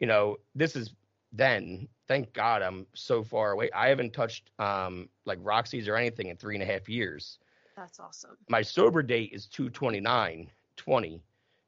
[0.00, 0.94] You know, this is
[1.32, 6.28] then thank god i'm so far away i haven't touched um like roxy's or anything
[6.28, 7.38] in three and a half years
[7.76, 8.36] That's awesome.
[8.48, 11.22] my sober date is 229 20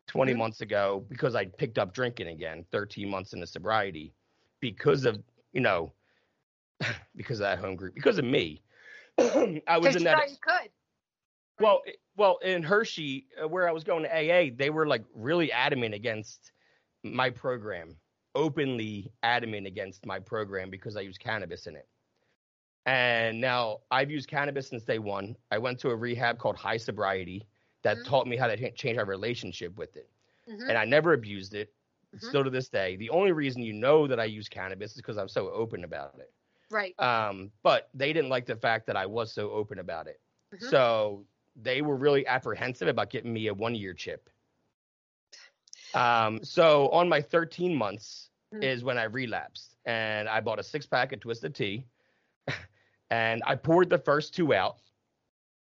[0.07, 0.39] 20 Mhm.
[0.39, 4.15] months ago because i picked up drinking again 13 months into sobriety
[4.61, 5.93] because of you know
[7.17, 8.63] because of that home group because of me
[9.19, 10.71] i was in that you could.
[11.61, 11.83] well,
[12.17, 15.95] well, in Hershey, uh, where I was going to AA, they were like really adamant
[15.95, 16.53] against
[17.03, 17.97] my program,
[18.35, 21.89] openly adamant against my program because I use cannabis in it.
[22.87, 25.37] And now I've used cannabis since day one.
[25.51, 27.47] I went to a rehab called High Sobriety
[27.83, 28.05] that Mhm.
[28.05, 30.11] taught me how to change my relationship with it.
[30.49, 30.69] Mhm.
[30.69, 31.75] And I never abused it,
[32.15, 32.21] Mhm.
[32.21, 32.97] still to this day.
[32.97, 36.19] The only reason you know that I use cannabis is because I'm so open about
[36.21, 36.33] it.
[36.71, 36.99] Right.
[36.99, 40.21] Um, but they didn't like the fact that I was so open about it.
[40.53, 40.63] Mhm.
[40.63, 44.29] So they were really apprehensive about getting me a one year chip.
[45.95, 48.63] Um, so on my 13 months Mhm.
[48.63, 51.87] is when I relapsed and I bought a six pack of Twisted Tea
[53.11, 54.81] and I poured the first two out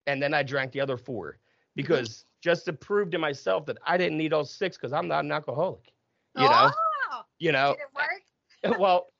[0.06, 1.38] and then I drank the other four
[1.74, 5.24] because just to prove to myself that I didn't need all six because I'm not
[5.24, 5.92] an alcoholic.
[6.34, 6.70] You know,
[7.12, 7.94] Oh, you know, did it
[8.72, 8.78] work?
[8.80, 9.13] well,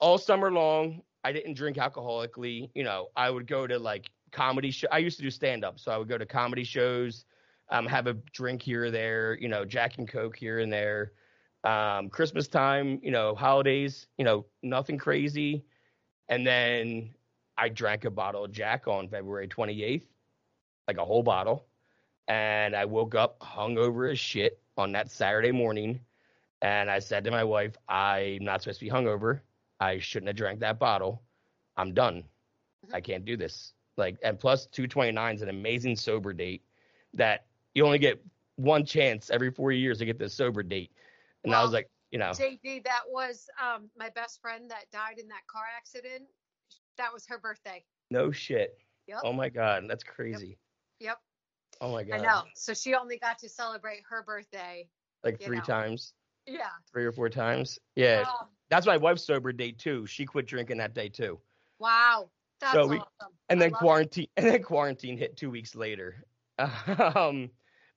[0.00, 2.70] all summer long, I didn't drink alcoholically.
[2.74, 4.88] You know, I would go to like comedy show.
[4.90, 7.24] I used to do stand up, so I would go to comedy shows,
[7.70, 9.38] um, have a drink here or there.
[9.38, 11.12] You know, Jack and Coke here and there.
[11.62, 15.64] Um, Christmas time, you know, holidays, you know, nothing crazy.
[16.30, 17.10] And then
[17.58, 20.06] I drank a bottle of Jack on February 28th,
[20.88, 21.66] like a whole bottle.
[22.28, 26.00] And I woke up hungover as shit on that Saturday morning.
[26.62, 29.40] And I said to my wife, I'm not supposed to be hungover.
[29.80, 31.22] I shouldn't have drank that bottle.
[31.76, 32.24] I'm done.
[32.92, 33.72] I can't do this.
[33.96, 36.62] Like, and plus 229 is an amazing sober date
[37.14, 38.22] that you only get
[38.56, 40.90] one chance every four years to get this sober date.
[41.44, 45.18] And I was like, you know, JD, that was um, my best friend that died
[45.18, 46.24] in that car accident.
[46.98, 47.84] That was her birthday.
[48.10, 48.78] no shit.
[49.06, 49.20] Yep.
[49.24, 49.84] Oh my God.
[49.88, 50.58] That's crazy.
[51.00, 51.18] Yep.
[51.80, 52.20] Oh my God.
[52.20, 52.42] I know.
[52.54, 54.88] So she only got to celebrate her birthday.
[55.24, 55.64] Like three know.
[55.64, 56.12] times,
[56.46, 56.68] Yeah.
[56.92, 57.78] three or four times.
[57.96, 58.24] Yeah.
[58.70, 60.06] That's my wife's sober day too.
[60.06, 61.38] She quit drinking that day too.
[61.78, 62.30] wow.
[62.60, 63.32] That's So we- awesome.
[63.48, 63.84] and then love it.
[63.84, 66.24] quarantine and then quarantine hit two weeks later
[67.16, 67.50] um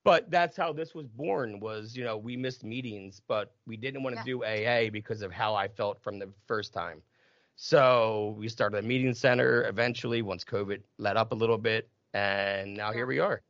[0.06, 4.04] but that's how this was born was you know we missed meetings but we didn't
[4.04, 4.34] want to Yeah.
[4.34, 7.02] do aa because of how i felt from the first time
[7.58, 12.74] so we started a meeting center eventually once covid let up a little bit and
[12.74, 12.95] now Yeah.
[12.95, 13.41] here we are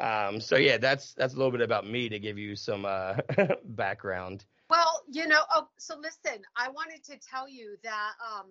[0.00, 3.14] um so yeah that's that's a little bit about me to give you some uh
[3.64, 4.44] background
[5.10, 8.46] you know, oh, so listen, I wanted to tell you that um,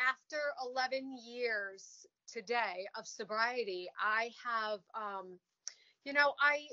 [0.00, 5.38] after 11 years today of sobriety, I have, um,
[6.04, 6.66] you know, I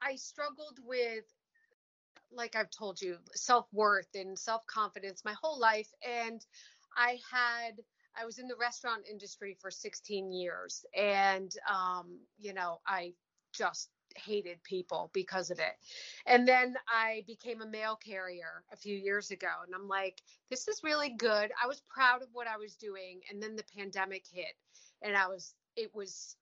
[0.00, 1.24] I struggled with,
[2.32, 6.44] like I've told you, self worth and self confidence my whole life, and
[6.96, 7.80] I had.
[8.16, 13.14] I was in the restaurant industry for 16 years, and um, you know, I
[13.52, 15.76] just hated people because of it.
[16.26, 19.48] And then I became a mail carrier a few years ago.
[19.66, 21.50] And I'm like, this is really good.
[21.62, 23.20] I was proud of what I was doing.
[23.30, 24.54] And then the pandemic hit.
[25.02, 26.36] And I was, it was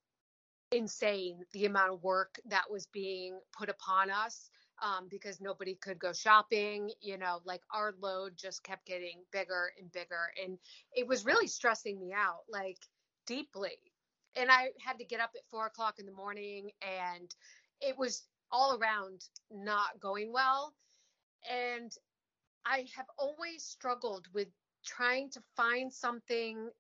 [0.71, 4.51] insane the amount of work that was being put upon us
[4.83, 6.91] um, because nobody could go shopping.
[7.01, 10.33] You know, like our load just kept getting bigger and bigger.
[10.43, 10.59] And
[10.95, 12.79] it was really stressing me out, like
[13.27, 13.79] deeply.
[14.35, 17.35] And I had to get up at four o'clock in the morning, and
[17.83, 20.75] it was all around not going well.
[21.51, 21.93] And
[22.67, 24.49] I have always struggled with
[24.85, 26.71] trying to find something,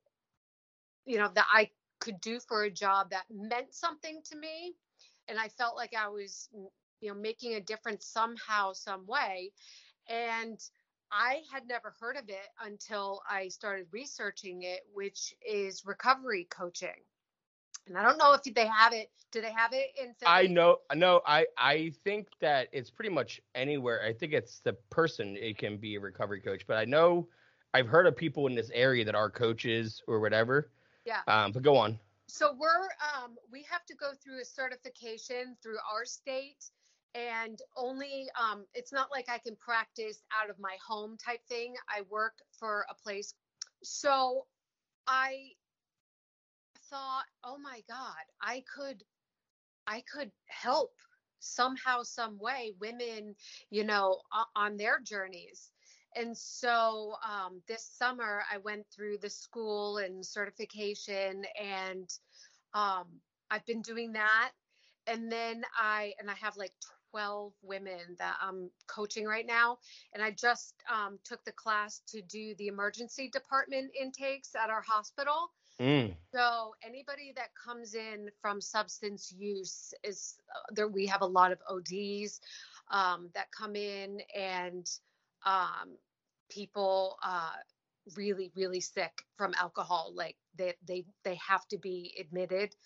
[1.06, 4.74] you know, that I could do for a job that meant something to me.
[5.28, 6.48] And I felt like I was
[7.00, 9.52] you know making a difference somehow some way
[10.08, 10.60] and
[11.12, 17.04] I had never heard of it until I started researching it, which is recovery coaching.
[17.86, 19.10] And I don't know if they have it.
[19.32, 20.14] Do they have it in?
[20.14, 20.26] Philly?
[20.26, 20.78] I know.
[20.94, 24.02] No, I I think that it's pretty much anywhere.
[24.04, 25.36] I think it's the person.
[25.36, 27.28] It can be a recovery coach, but I know
[27.74, 30.70] I've heard of people in this area that are coaches or whatever.
[31.04, 31.20] Yeah.
[31.26, 31.98] Um, but go on.
[32.28, 36.70] So we're um we have to go through a certification through our state
[37.14, 41.74] and only um, it's not like I can practice out of my home type thing.
[41.88, 43.34] I work for a place.
[43.82, 44.46] So
[45.06, 45.50] I
[46.92, 49.02] thought, oh my God, I could
[49.86, 50.92] I could help
[51.40, 53.34] somehow, some way women,
[53.70, 54.20] you know,
[54.54, 55.72] on their journeys.
[56.14, 62.08] And so um, this summer I went through the school and certification and
[62.74, 63.06] um,
[63.50, 64.52] I've been doing that
[65.06, 66.72] and then I and I have like
[67.12, 69.78] 12 women that I'm coaching right now.
[70.14, 74.82] And I just um, took the class to do the emergency department intakes at our
[74.82, 75.50] hospital.
[75.82, 76.14] Mm.
[76.32, 80.86] So anybody that comes in from substance use is uh, there.
[80.86, 82.40] We have a lot of ODs
[82.90, 84.88] um, that come in, and
[85.44, 85.96] um,
[86.48, 87.56] people uh,
[88.16, 90.12] really, really sick from alcohol.
[90.14, 92.76] Like they they they have to be admitted.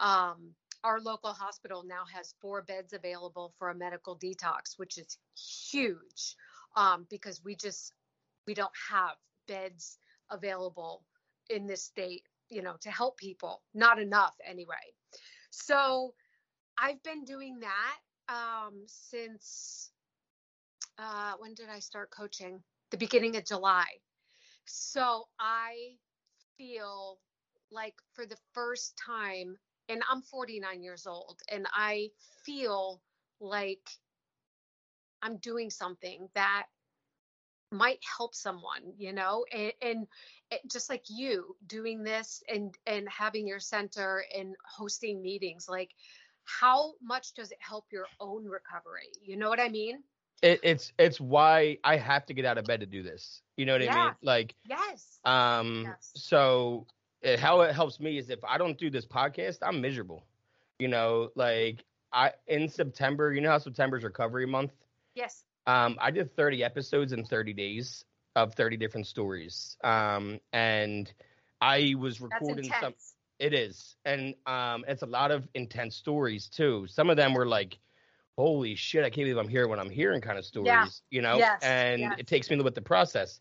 [0.00, 5.18] Um, our local hospital now has four beds available for a medical detox, which is
[5.36, 6.34] huge
[6.74, 7.92] um, because we just
[8.44, 9.14] we don't have
[9.46, 9.98] beds
[10.30, 11.04] available
[11.50, 13.62] in this state, you know, to help people.
[13.74, 14.94] Not enough anyway.
[15.50, 16.14] So
[16.78, 19.90] I've been doing that um, since
[20.98, 22.62] uh, when did I start coaching?
[22.90, 23.86] The beginning of July.
[24.64, 25.96] So I
[26.58, 27.18] feel
[27.70, 29.56] like for the first time
[29.88, 32.10] and I'm 49 years old and I
[32.44, 33.00] feel
[33.40, 33.88] like
[35.22, 36.66] I'm doing something that
[37.70, 40.06] might help someone, you know, and, and
[40.50, 45.90] it, just like you doing this and and having your center and hosting meetings, like
[46.44, 49.12] how much does it help your own recovery?
[49.22, 50.02] You know what I mean?
[50.42, 53.42] It, it's it's why I have to get out of bed to do this.
[53.56, 53.96] You know what yeah.
[53.96, 54.14] I mean?
[54.22, 55.20] Like yes.
[55.24, 55.84] Um.
[55.86, 56.12] Yes.
[56.16, 56.86] So
[57.22, 60.24] it, how it helps me is if I don't do this podcast, I'm miserable.
[60.78, 64.72] You know, like I in September, you know how September's recovery month?
[65.14, 65.44] Yes.
[65.66, 68.04] Um, I did 30 episodes in 30 days
[68.36, 69.76] of 30 different stories.
[69.84, 71.12] Um, and
[71.60, 72.94] I was recording some
[73.38, 73.96] it is.
[74.04, 76.86] And um it's a lot of intense stories too.
[76.88, 77.78] Some of them were like
[78.36, 80.86] holy shit, I can't believe I'm here when I'm hearing kind of stories, yeah.
[81.10, 81.36] you know?
[81.36, 81.62] Yes.
[81.62, 82.14] And yes.
[82.18, 83.40] it takes me a little bit to process.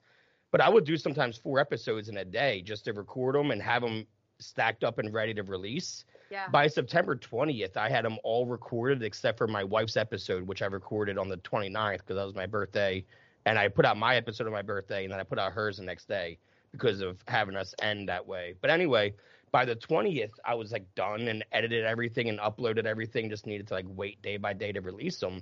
[0.52, 3.62] But I would do sometimes four episodes in a day just to record them and
[3.62, 4.08] have them
[4.40, 6.06] stacked up and ready to release.
[6.32, 6.48] Yeah.
[6.50, 10.66] By September 20th, I had them all recorded except for my wife's episode, which I
[10.66, 13.04] recorded on the 29th because that was my birthday.
[13.46, 15.78] And I put out my episode on my birthday and then I put out hers
[15.78, 16.38] the next day
[16.72, 18.56] because of having us end that way.
[18.62, 19.14] But anyway,
[19.52, 23.30] by the 20th, I was like done and edited everything and uploaded everything.
[23.30, 25.42] Just needed to like wait day by day to release them.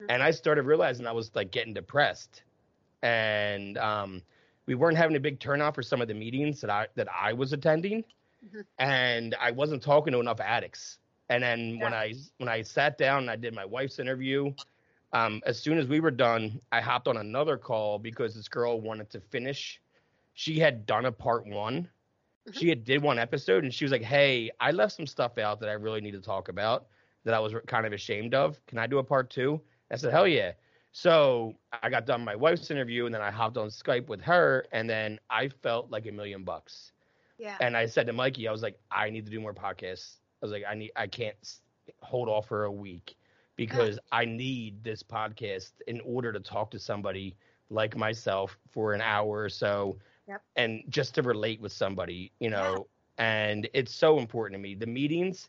[0.00, 0.06] Mm-hmm.
[0.08, 2.42] And I started realizing I was like getting depressed.
[3.02, 4.22] And um,
[4.66, 7.32] we weren't having a big turnout for some of the meetings that I that I
[7.32, 8.04] was attending,
[8.44, 8.60] mm-hmm.
[8.78, 10.98] and I wasn't talking to enough addicts.
[11.28, 11.84] And then yeah.
[11.84, 14.52] when I when I sat down and I did my wife's interview,
[15.12, 18.80] um, as soon as we were done, I hopped on another call because this girl
[18.80, 19.80] wanted to finish.
[20.34, 21.88] She had done a part one.
[22.48, 22.58] Mm-hmm.
[22.58, 25.60] She had did one episode, and she was like, "Hey, I left some stuff out
[25.60, 26.86] that I really need to talk about
[27.24, 28.58] that I was kind of ashamed of.
[28.66, 29.60] Can I do a part two?
[29.90, 30.52] I said, "Hell yeah!"
[30.92, 34.66] So I got done my wife's interview and then I hopped on Skype with her
[34.72, 36.92] and then I felt like a million bucks.
[37.42, 37.56] Yeah.
[37.60, 40.14] And I said to Mikey, I was like, I need to do more podcasts.
[40.40, 41.34] I was like, I need, I can't
[42.00, 43.16] hold off for a week
[43.56, 44.18] because yeah.
[44.18, 47.34] I need this podcast in order to talk to somebody
[47.68, 49.98] like myself for an hour or so.
[50.28, 50.42] Yep.
[50.54, 52.86] And just to relate with somebody, you know,
[53.18, 53.48] yeah.
[53.48, 54.76] and it's so important to me.
[54.76, 55.48] The meetings,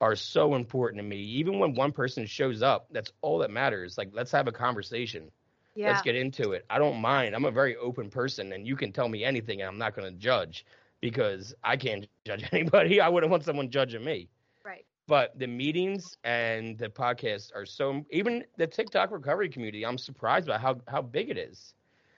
[0.00, 1.16] are so important to me.
[1.16, 3.96] Even when one person shows up, that's all that matters.
[3.96, 5.30] Like, let's have a conversation.
[5.74, 5.88] Yeah.
[5.88, 6.64] Let's get into it.
[6.70, 7.34] I don't mind.
[7.34, 10.10] I'm a very open person, and you can tell me anything, and I'm not going
[10.10, 10.64] to judge
[11.00, 13.00] because I can't judge anybody.
[13.00, 14.28] I wouldn't want someone judging me.
[14.64, 14.84] right.
[15.08, 18.04] But the meetings and the podcast are so.
[18.10, 21.74] Even the TikTok recovery community, I'm surprised by how how big it is.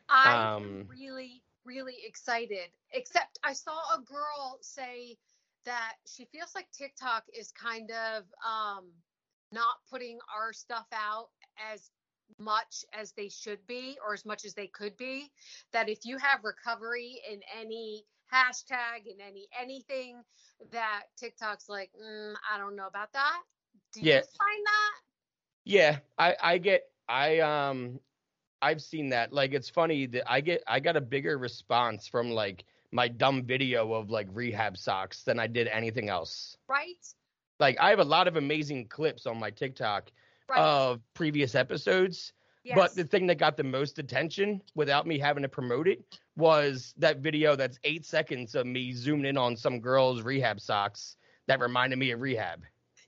[0.08, 2.70] I'm Um, really, really excited.
[2.92, 5.18] Except I saw a girl say
[5.64, 8.86] that she feels like TikTok is kind of um,
[9.52, 11.28] not putting our stuff out
[11.72, 11.90] as
[12.38, 15.30] much as they should be or as much as they could be.
[15.72, 20.22] That if you have recovery in any hashtag and any anything,
[20.72, 23.42] that TikTok's like, mm, I don't know about that.
[23.92, 24.22] Do Yeah.
[24.22, 24.94] you find that?
[25.64, 28.00] Yeah, I I get I um
[28.62, 29.32] I've seen that.
[29.32, 33.44] Like it's funny that I get I got a bigger response from like my dumb
[33.44, 36.58] video of like rehab socks than I did anything else.
[36.68, 37.14] Right?
[37.58, 40.10] Like I have a lot of amazing clips on my TikTok
[40.48, 40.74] Right.
[40.74, 42.32] of previous episodes,
[42.68, 42.76] yes.
[42.76, 46.94] but the thing that got the most attention without me having to promote it was
[46.98, 51.16] that video that's 8 seconds of me zooming in on some girl's rehab socks
[51.46, 52.62] that reminded me of rehab.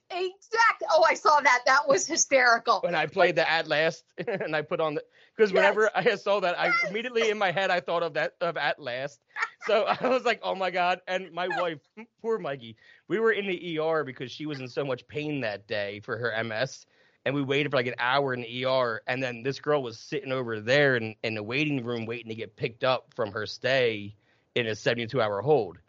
[0.09, 0.87] Exactly.
[0.91, 1.61] Oh, I saw that.
[1.65, 2.79] That was hysterical.
[2.81, 5.03] when I played the At Last and I put on the
[5.35, 8.57] because whenever I saw that, I immediately in my head I thought of that of
[8.57, 9.21] At Last.
[9.67, 10.99] So I was like, oh my god!
[11.07, 11.79] And my wife,
[12.21, 12.75] poor Mikey,
[13.07, 16.17] we were in the ER because she was in so much pain that day for
[16.17, 16.85] her MS,
[17.25, 19.99] and we waited for like an hour in the ER, and then this girl was
[19.99, 23.45] sitting over there in in the waiting room waiting to get picked up from her
[23.45, 24.15] stay
[24.55, 25.79] in a 72 hour hold.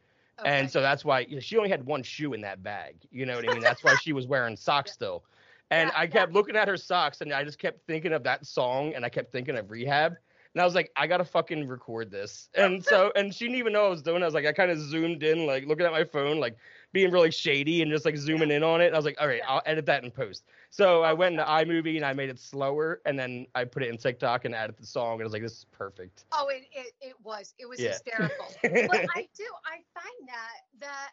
[0.44, 2.96] And so that's why you know, she only had one shoe in that bag.
[3.10, 3.62] You know what I mean?
[3.62, 5.24] That's why she was wearing socks still.
[5.70, 6.06] And Yeah, I yeah.
[6.06, 9.08] kept looking at her socks and I just kept thinking of that song and I
[9.08, 10.16] kept thinking of rehab.
[10.54, 12.50] And I was like, I gotta fucking record this.
[12.54, 14.18] And so and she didn't even know I was doing.
[14.18, 14.22] it.
[14.22, 16.56] I was like, I kind of zoomed in, like looking at my phone, like
[16.92, 18.92] being really shady and just like zooming in on it.
[18.92, 19.40] I was like, all right.
[19.46, 20.44] I'll edit that in post.
[20.70, 23.88] So I went into iMovie and I made it slower and then I put it
[23.90, 26.24] in TikTok and added the song and I was like, this is perfect.
[26.32, 27.54] Oh, it, it it was.
[27.58, 27.88] It was Yeah.
[27.88, 28.46] hysterical.
[28.62, 29.44] but I do.
[29.64, 31.10] I find that that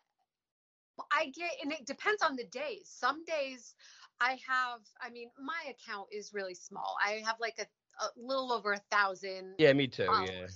[1.11, 2.89] I get, and it depends on the days.
[2.89, 3.75] Some days
[4.19, 4.82] I have.
[5.01, 6.95] I mean, my account is really small.
[7.03, 9.55] I have like a, a little over a thousand.
[9.57, 10.03] Yeah, me too.
[10.25, 10.47] Yeah.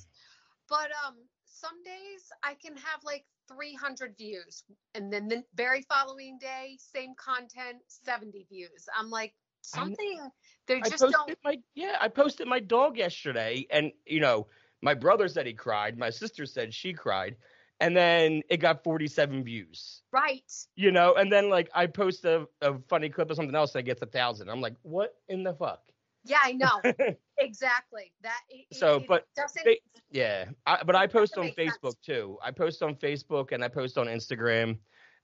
[0.70, 1.16] But um,
[1.46, 4.64] some days I can have like 300 views,
[4.96, 8.88] and then the very following day, same content, 70 views.
[8.98, 10.30] I'm like something.
[10.68, 11.36] They just don't.
[11.44, 14.48] my yeah, I posted my dog yesterday, and you know,
[14.82, 17.36] my brother said he cried, my sister said she cried,
[17.80, 20.02] and then it got 47 views.
[20.12, 20.52] Right.
[20.76, 23.84] You know, and then like I post a, a funny clip of something else that
[23.84, 24.50] gets a thousand.
[24.50, 25.82] I'm like, what in the fuck?
[26.26, 26.82] Yeah, I know.
[27.38, 28.14] exactly.
[28.22, 28.40] That.
[28.50, 29.66] It, So, it but doesn't.
[29.66, 29.80] they-
[30.12, 31.78] Yeah, I, but I post on Doesn't sense.
[31.84, 32.38] Facebook too.
[32.44, 34.78] I post on Facebook and I post on Instagram.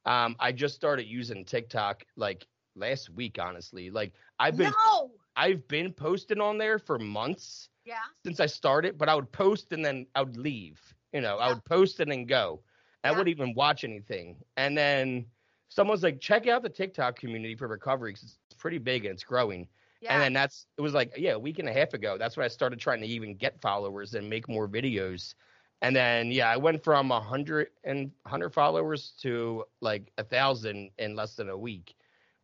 [0.05, 2.45] Um, I just started using TikTok like
[2.75, 3.89] last week, honestly.
[3.89, 5.11] Like I've been no.
[5.35, 7.69] I've been posting on there for months.
[7.85, 7.95] Yeah.
[8.23, 10.79] since I started, but I would post and then I would leave.
[11.11, 12.61] You know, I would post and then go.
[13.03, 14.35] I wouldn't even watch anything.
[14.57, 15.25] And then
[15.69, 19.23] someone's like, check out the TikTok community for recovery 'cause it's pretty big and it's
[19.23, 19.67] growing.
[20.01, 20.13] Yeah.
[20.13, 22.17] And then that's it was like, yeah, a week and a half ago.
[22.17, 25.35] That's when I started trying to even get followers and make more videos.
[25.81, 30.91] And then yeah, I went from a hundred and hundred followers to like a thousand
[30.97, 31.95] in less than a week.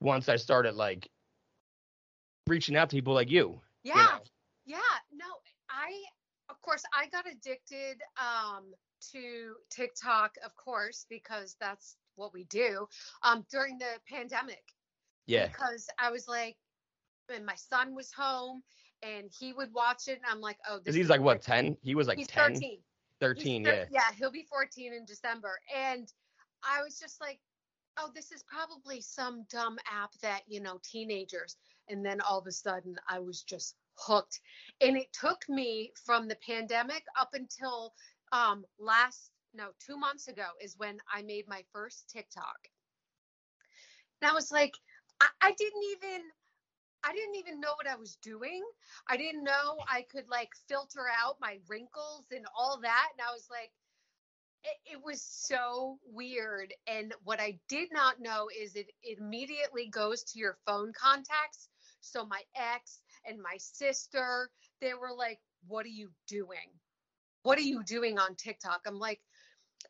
[0.02, 1.10] Once I started like
[2.48, 3.62] reaching out to people like you.
[3.84, 3.94] yeah.
[3.94, 4.20] you know.
[4.66, 4.78] Yeah.
[5.14, 5.26] No,
[5.70, 5.92] I
[6.50, 8.74] of course I got addicted um
[9.14, 12.88] to TikTok, of course, because that's what we do.
[13.24, 14.64] Um during the pandemic.
[15.26, 15.48] Yeah.
[15.48, 16.56] Because I was like
[17.34, 18.64] and my son was home
[19.04, 21.78] and he would watch it and I'm like, oh this he's is like what, 10?
[21.82, 22.80] He was like He's 10, 13.
[23.22, 23.86] 13, He's yeah.
[23.92, 25.60] Yeah, he'll be 14 in December.
[25.76, 26.12] And
[26.64, 27.40] I was just like,
[27.98, 31.58] oh, this is probably some dumb app that, you know, teenagers.
[31.90, 34.40] And then all of a sudden I was just hooked.
[34.82, 37.94] And it took me from the pandemic up until
[38.32, 42.58] um last no, 2 months ago is when I made my first TikTok.
[44.22, 44.74] And I was like,
[45.22, 46.22] I, I didn't even
[47.06, 48.64] I didn't even know what I was doing.
[49.08, 53.10] I didn't know I could like filter out my wrinkles and all that.
[53.14, 53.72] And I was like,
[54.64, 56.74] it, it was so weird.
[56.88, 61.70] And what I did not know is it, it immediately goes to your phone contacts.
[62.02, 64.50] So my ex and my sister,
[64.82, 66.70] they were like, What are you doing?
[67.44, 68.82] What are you doing on TikTok?
[68.88, 69.22] I'm like,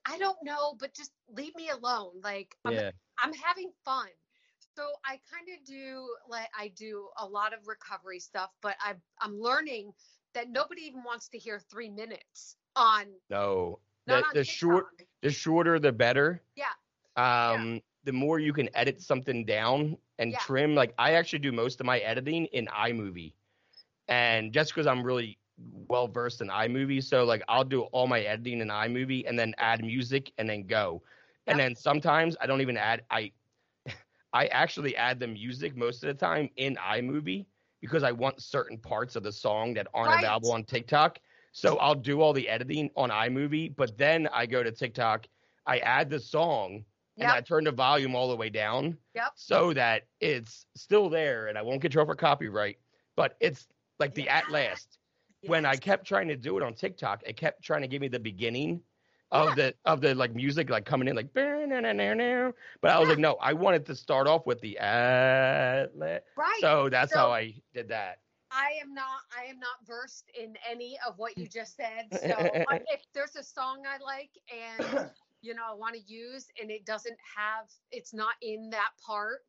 [0.05, 2.22] I don't know, but just leave me alone.
[2.24, 2.91] Like, I'm Yeah.
[3.18, 4.07] I'm having fun.
[4.76, 8.96] So I kind of do like I do a lot of recovery stuff, but I
[9.22, 9.94] I'm learning
[10.34, 13.80] that nobody even wants to hear three minutes on No.
[14.06, 14.88] The, on the short
[15.22, 16.42] the shorter the better.
[16.56, 16.74] Yeah.
[17.16, 20.40] Um the more you can edit something down and Yeah.
[20.40, 20.76] trim.
[20.76, 23.34] Like I actually do most of my editing in iMovie,
[24.08, 25.38] and just because I'm really
[25.88, 29.54] well versed in iMovie, so like I'll do all my editing in iMovie and then
[29.58, 31.02] add music and then go.
[31.48, 33.32] And then sometimes I don't even add I
[34.36, 37.46] I actually add the music most of the time in iMovie
[37.80, 40.24] because I want certain parts of the song that aren't Right.
[40.26, 41.20] available on TikTok.
[41.54, 45.28] So I'll do all the editing on iMovie, but then I go to TikTok,
[45.66, 46.84] I add the song,
[47.18, 47.32] and Yep.
[47.32, 49.32] I turn the volume all the way down Yep.
[49.36, 52.78] so that it's still there and I won't get trouble for copyright,
[53.16, 53.70] but it's
[54.00, 54.52] like the at Yes.
[54.52, 55.00] last.
[55.46, 58.10] When I kept trying to do it on TikTok, it kept trying to give me
[58.10, 58.82] the beginning
[59.32, 59.56] of Yeah.
[59.56, 63.54] the of the like music like coming in like but I was like, no, I
[63.54, 66.22] wanted to start off with the at right.
[66.60, 68.20] So that's So- how I did that.
[68.52, 72.08] I am not I am not versed in any of what you just said.
[72.12, 72.36] So
[72.90, 75.10] if there's a song I like and
[75.42, 79.40] you know I want to use and it doesn't have it's not in that part,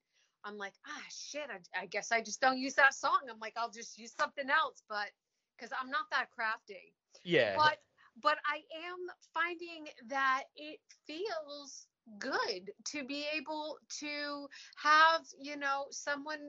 [0.44, 3.20] I'm like, ah shit, I, I guess I just don't use that song.
[3.30, 5.08] I'm like, I'll just use something else, but
[5.56, 6.92] because I'm not that crafty.
[7.22, 7.54] Yeah.
[7.56, 7.78] But
[8.22, 8.56] but I
[8.86, 8.98] am
[9.34, 11.86] finding that it feels
[12.18, 14.46] good to be able to
[14.82, 16.40] have, you know, someone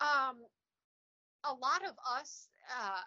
[0.00, 0.36] um
[1.44, 2.48] a lot of us
[2.80, 3.00] uh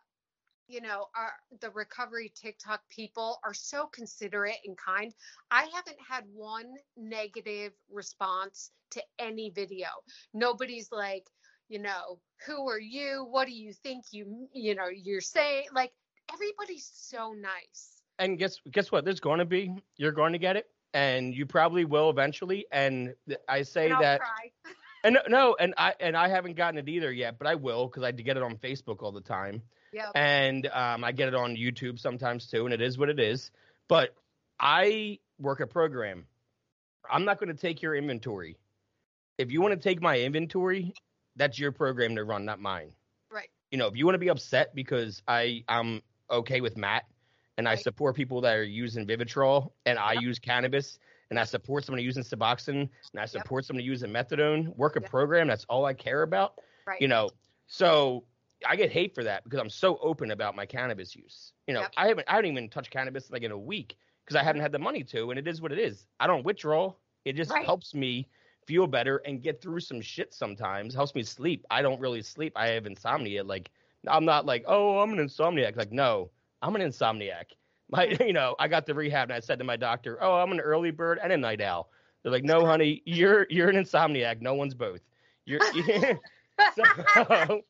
[0.68, 5.14] you know are the recovery tiktok people are so considerate and kind.
[5.52, 9.88] I haven't had one negative response to any video.
[10.34, 11.28] Nobody's like
[11.70, 13.26] you know who are you?
[13.30, 15.66] What do you think you you know you're saying?
[15.74, 15.92] Like
[16.32, 19.06] everybody's so nice and guess guess what?
[19.06, 22.66] There's going to be you're going to get it, and you probably will eventually.
[22.72, 23.16] And
[23.48, 24.74] I say and that, try.
[25.04, 28.04] and no, and I and I haven't gotten it either yet, but I will because
[28.04, 29.62] I get it on Facebook all the time.
[29.94, 30.12] Yep.
[30.16, 33.52] and um, I get it on YouTube sometimes too, and it is what it is.
[33.88, 34.16] But
[34.60, 36.26] I work a program.
[37.08, 38.58] I'm not going to take your inventory.
[39.38, 40.96] If you want to take my inventory,
[41.36, 42.94] that's your program to run, not mine.
[43.32, 43.50] Right.
[43.70, 46.02] You know, if you want to be upset because I I'm
[46.34, 47.04] okay with MAT
[47.58, 50.24] and I support people that are using Vivitrol and I Yep.
[50.24, 54.96] use cannabis and I support somebody using Suboxone and I support somebody using methadone, work
[54.96, 55.10] a Yep.
[55.10, 55.48] program.
[55.48, 57.00] That's all I care about Right.
[57.02, 57.30] you know
[57.68, 58.26] so
[58.68, 61.82] i get hate for that because i'm so open about my cannabis use you know
[61.82, 61.92] Yep.
[61.98, 64.48] i haven't i haven't even touched cannabis like in a week because i mm-hmm.
[64.48, 66.94] haven't had the money to and it is what it is i don't withdraw
[67.26, 67.66] it just Right.
[67.66, 68.28] helps me
[68.68, 72.54] feel better and get through some shit sometimes helps me sleep i don't really sleep
[72.56, 73.70] i have insomnia like
[74.08, 76.30] i'm not like oh i'm an insomniac like no
[76.62, 77.46] i'm an insomniac
[77.90, 80.52] my you know i got the rehab and i said to my doctor oh i'm
[80.52, 81.90] an early bird and a night owl
[82.22, 85.02] they're like no honey you're you're an insomniac no one's both
[85.46, 85.60] you're
[86.76, 87.62] so,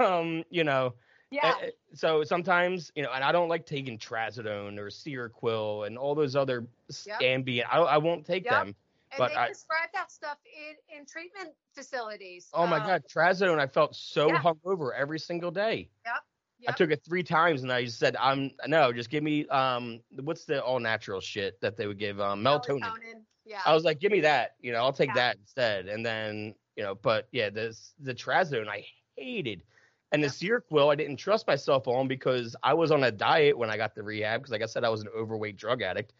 [0.00, 0.94] um, you know,
[1.30, 1.54] yeah.
[1.62, 6.14] uh, so sometimes, you know, and I don't like taking trazodone or Seroquel and all
[6.14, 6.66] those other
[7.06, 7.20] Yep.
[7.20, 7.64] Ambien.
[7.70, 8.52] I, I won't take Yep.
[8.52, 8.74] them.
[9.12, 12.48] And but they I- prescribe that stuff in in treatment facilities.
[12.52, 13.58] Oh my Um, God, trazodone!
[13.58, 14.42] I felt so yeah.
[14.42, 15.90] hungover every single day.
[16.06, 16.10] I
[16.58, 16.74] yep.
[16.74, 20.00] I took it three times, and I just said, "I'm no, just give me um,
[20.22, 23.60] what's the all natural shit that they would give um, melatonin." Yeah.
[23.66, 25.14] I was like, "Give me that," you know, I'll take Yeah.
[25.14, 25.88] that instead.
[25.88, 28.86] And then, you know, but yeah, the the trazodone I
[29.16, 29.64] hated,
[30.12, 33.68] and the Seroquel I didn't trust myself on because I was on a diet when
[33.68, 36.14] I got the rehab because, like I said, I was an overweight drug addict.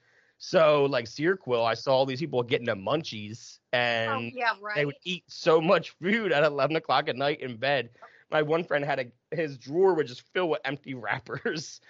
[0.44, 4.74] So like Seroquel, I saw all these people getting the munchies, oh, and yeah, right.
[4.74, 7.90] they would eat so much food at 11 o'clock at night in bed.
[8.28, 11.80] My one friend had a his drawer would just fill with empty wrappers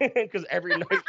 [0.00, 1.04] because every night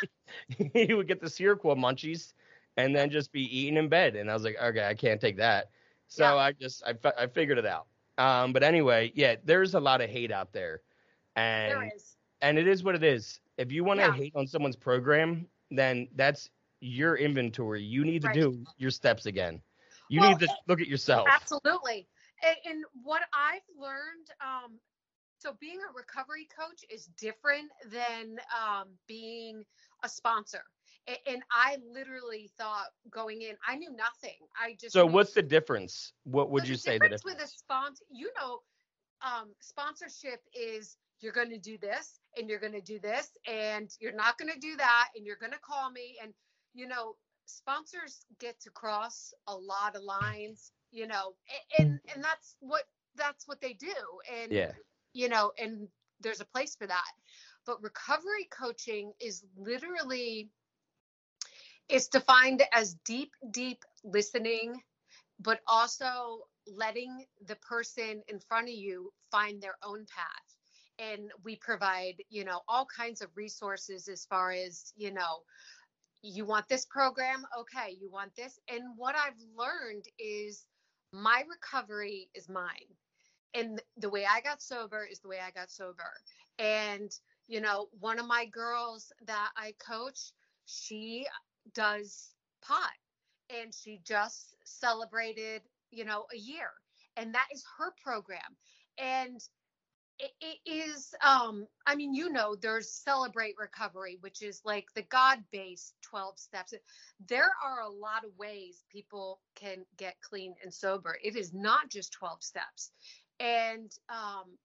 [0.75, 2.33] he would get the Seroquel munchies
[2.77, 4.15] and then just be eating in bed.
[4.15, 5.71] And I was like, okay, I can't take that.
[6.07, 6.35] So Yeah.
[6.35, 7.87] I just I, I figured it out.
[8.19, 10.81] Um, but anyway, yeah, there's a lot of hate out there,
[11.35, 11.91] and
[12.41, 13.39] and it is what it is.
[13.57, 14.11] If you want to Yeah.
[14.11, 16.51] hate on someone's program, then that's
[16.85, 17.81] your inventory.
[17.81, 18.35] You need to Right.
[18.35, 19.61] do your steps again.
[20.09, 21.27] You Well, need to look at yourself.
[21.29, 22.07] Absolutely.
[22.43, 24.79] And, what I've learned, um,
[25.39, 29.65] so being a recovery coach is different than um, being
[30.03, 30.63] a sponsor.
[31.27, 34.37] And I literally thought going in, I knew nothing.
[34.59, 36.13] I just So knew- what's the difference?
[36.23, 37.23] What would So you the say the difference?
[37.23, 38.03] with a sponsor?
[38.11, 38.63] You know,
[39.21, 43.89] um, sponsorship is you're going to do this and you're going to do this and
[43.99, 46.33] you're not going to do that and you're going to call me and
[46.75, 47.15] you know
[47.45, 51.33] sponsors get to cross a lot of lines you know
[51.79, 52.13] and mm-hmm.
[52.13, 52.83] and that's what
[53.15, 53.95] that's what they do.
[54.41, 54.73] And Yeah.
[55.13, 55.87] you know and
[56.21, 57.11] there's a place for that.
[57.65, 60.49] But recovery coaching is literally
[61.89, 64.81] it's defined as deep deep listening
[65.39, 70.47] but also letting the person in front of you find their own path.
[70.99, 75.43] And we provide you know all kinds of resources as far as you know
[76.21, 77.45] you want this program?
[77.59, 78.59] Okay, you want this.
[78.69, 80.65] And what I've learned is
[81.11, 82.89] my recovery is mine.
[83.53, 86.11] And the way I got sober is the way I got sober.
[86.59, 87.11] And,
[87.47, 90.31] you know, one of my girls that I coach,
[90.65, 91.25] she
[91.73, 92.91] does pot
[93.49, 95.61] and she just celebrated,
[95.91, 96.69] you know, a year.
[97.15, 98.57] And that is her program.
[98.97, 99.39] And
[100.19, 105.93] it, is um i mean you know there's celebrate recovery which is like the god-based
[106.15, 106.73] 12 steps.
[107.27, 111.17] There are a lot of ways people can get clean and sober.
[111.21, 112.91] It is not just 12 steps.
[113.39, 114.57] And um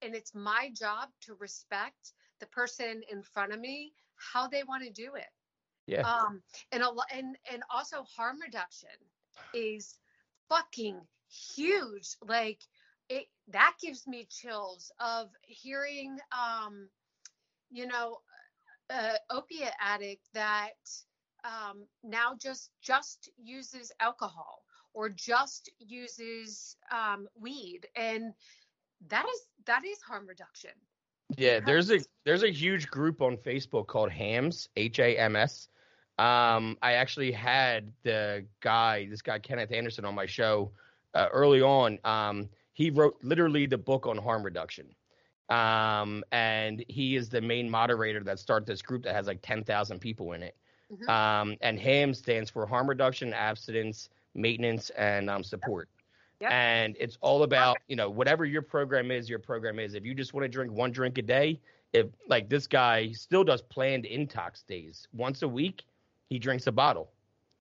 [0.00, 4.84] and it's my job to respect the person in front of me how they want
[4.84, 5.30] to do it.
[5.86, 6.02] Yeah.
[6.02, 6.40] um
[6.70, 8.90] and a and and also harm reduction
[9.52, 9.98] is
[10.48, 11.00] fucking
[11.56, 12.16] huge.
[12.24, 12.60] Like
[13.08, 16.88] it that gives me chills of hearing um
[17.70, 18.18] you know
[18.90, 20.70] a opiate addict that
[21.44, 28.32] um now just just uses alcohol or just uses um weed and
[29.08, 30.70] that is that is harm reduction
[31.36, 35.68] Yeah, there's a there's a huge group on Facebook called HAMS H A M S.
[36.18, 40.72] Um, I actually had the guy, this guy Kenneth Anderson, on my show
[41.14, 41.98] uh, early on.
[42.04, 44.86] Um, he wrote literally the book on harm reduction,
[45.48, 49.64] um, and he is the main moderator that started this group that has like ten
[49.64, 50.56] thousand people in it.
[50.92, 51.08] Mhm.
[51.08, 55.88] Um, and HAM stands for harm reduction, abstinence, maintenance, and um, support.
[56.40, 56.50] Yep.
[56.50, 59.94] And it's all about, you know, whatever your program is, your program is.
[59.94, 61.60] If you just want to drink one drink a day,
[61.92, 65.84] if like this guy still does planned intox days, once a week,
[66.28, 67.12] he drinks a bottle.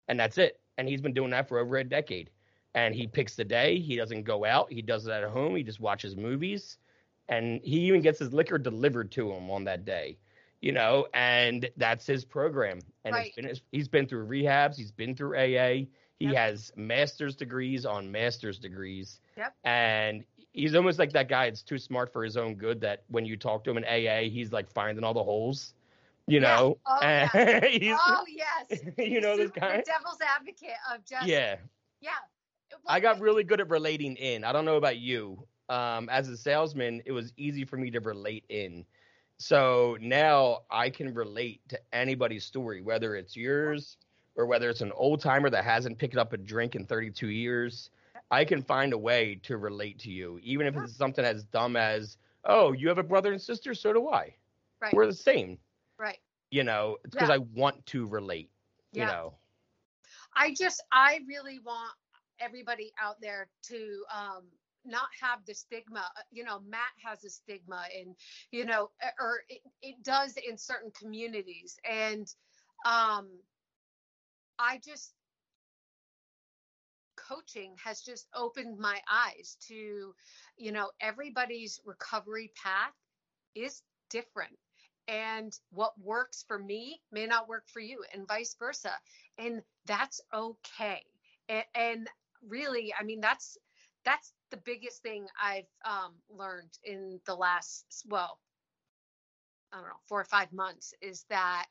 [0.08, 0.58] And that's it.
[0.78, 2.30] And he's been doing that for over a decade.
[2.74, 3.78] And he picks the day.
[3.78, 4.72] He doesn't go out.
[4.72, 5.56] He does it at home.
[5.56, 6.78] He just watches movies.
[7.28, 10.18] And he even gets his liquor delivered to him on that day
[10.62, 12.78] you know, and that's his program.
[13.04, 13.26] And Right.
[13.26, 15.88] it's been, he's been through rehabs, he's been through AA,
[16.20, 16.34] he Yep.
[16.36, 19.20] has master's degrees on master's degrees.
[19.36, 19.54] Yep.
[19.64, 23.26] And he's almost like that guy that's too smart for his own good that when
[23.26, 25.74] you talk to him in AA, he's like finding all the holes,
[26.28, 26.78] you know?
[26.86, 29.78] Oh, and he's, oh yes you know this guy?
[29.78, 31.56] the devil's advocate of just Yeah.
[32.00, 32.10] yeah
[32.86, 34.44] I got really good at relating in.
[34.44, 35.46] I don't know about you.
[35.68, 38.84] Um, as a salesman, it was easy for me to relate in.
[39.38, 43.96] So now I can relate to anybody's story, whether it's yours
[44.36, 47.90] or whether it's an old timer that hasn't picked up a drink in 32 years.
[48.30, 51.76] I can find a way to relate to you, even if it's something as dumb
[51.76, 54.34] as, "Oh, you have a brother and sister, so do I.
[54.80, 55.58] right We're the same."
[55.98, 56.18] right
[56.50, 57.34] You know, it's because Yeah.
[57.34, 58.50] I want to relate.
[58.92, 59.34] You know,
[60.34, 61.92] I just I really want
[62.42, 64.44] everybody out there to um
[64.84, 68.16] not have the stigma Uh, you know MAT has a stigma and
[68.50, 68.90] you know
[69.20, 71.78] or it, it does in certain communities.
[71.88, 72.26] And
[72.86, 73.28] um
[74.58, 75.14] i just
[77.16, 80.14] coaching has just opened my eyes to
[80.56, 82.92] you know everybody's recovery path
[83.54, 84.58] is different.
[85.08, 88.92] And what works for me may not work for you and vice versa.
[89.38, 91.02] And that's okay.
[91.48, 92.08] And, and
[92.48, 93.56] really i mean that's
[94.04, 98.38] that's the biggest thing i've um, learned in the last well
[99.72, 101.66] i don't know four or five months is that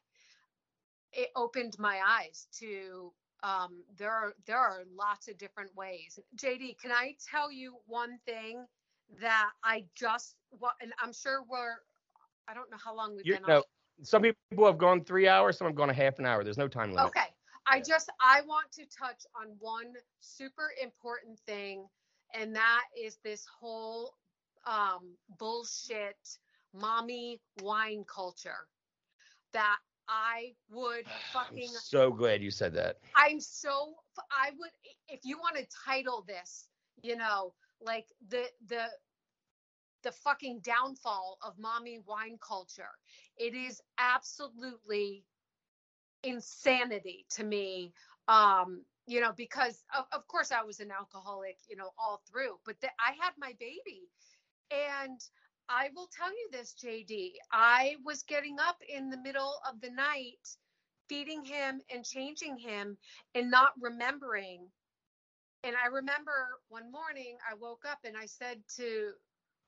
[1.13, 3.11] it opened my eyes to
[3.43, 8.17] um, there are there are lots of different ways jd can i tell you one
[8.25, 8.65] thing
[9.19, 11.75] that i just what and i'm sure we're
[12.47, 13.63] i don't know how long we've you been on know,
[14.03, 16.43] some people have gone three hours, some have gone a half an hour.
[16.43, 17.07] There's no time limit.
[17.07, 17.27] Okay.
[17.67, 21.87] I just I want to touch on one super important thing
[22.33, 24.13] and that is this whole
[24.65, 26.17] um bullshit
[26.73, 28.67] mommy wine culture
[29.53, 32.97] that I would I'm fucking so glad you said that.
[33.15, 33.95] I'm so
[34.31, 34.71] I would
[35.09, 36.67] if you want to title this,
[37.01, 38.85] you know, like the the
[40.03, 42.89] the fucking downfall of mommy wine culture.
[43.37, 45.23] It is absolutely
[46.23, 47.93] insanity to me.
[48.27, 52.57] Um, you know, because of, of course I was an alcoholic, you know, all through,
[52.65, 54.09] but the, I had my baby.
[54.71, 55.19] And
[55.67, 59.89] I will tell you this, JD, I was getting up in the middle of the
[59.89, 60.57] night,
[61.09, 62.97] feeding him and changing him
[63.35, 64.67] and not remembering.
[65.63, 69.11] And I remember one morning I woke up and I said to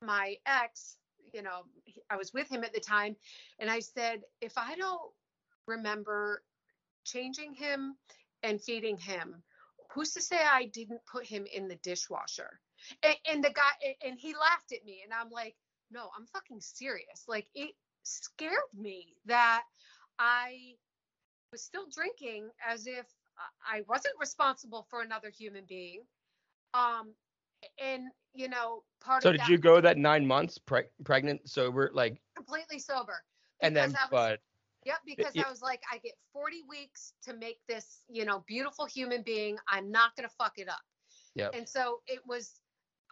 [0.01, 0.97] my ex,
[1.33, 1.63] you know,
[2.09, 3.15] I was with him at the time,
[3.59, 5.11] and I said, if I don't
[5.67, 6.43] remember
[7.03, 7.95] changing him
[8.43, 9.43] and feeding him,
[9.91, 12.59] who's to say I didn't put him in the dishwasher?
[13.03, 15.55] And, and the guy, and he laughed at me, and I'm like,
[15.91, 17.25] no, I'm fucking serious.
[17.27, 17.71] Like, it
[18.03, 19.63] scared me that
[20.19, 20.75] I
[21.51, 23.05] was still drinking as if
[23.69, 26.01] I wasn't responsible for another human being.
[26.73, 27.13] Um,
[27.81, 28.03] and
[28.33, 31.91] you know, part of So did that you go that nine months preg- pregnant, sober,
[31.93, 33.23] like, completely sober.
[33.61, 34.41] and then, was- but
[34.85, 35.43] Yep, because yeah.
[35.45, 39.57] I was like, I get 40 weeks to make this, you know, beautiful human being.
[39.67, 40.81] I'm not going to fuck it up.
[41.35, 41.51] Yep.
[41.55, 42.51] And so it was,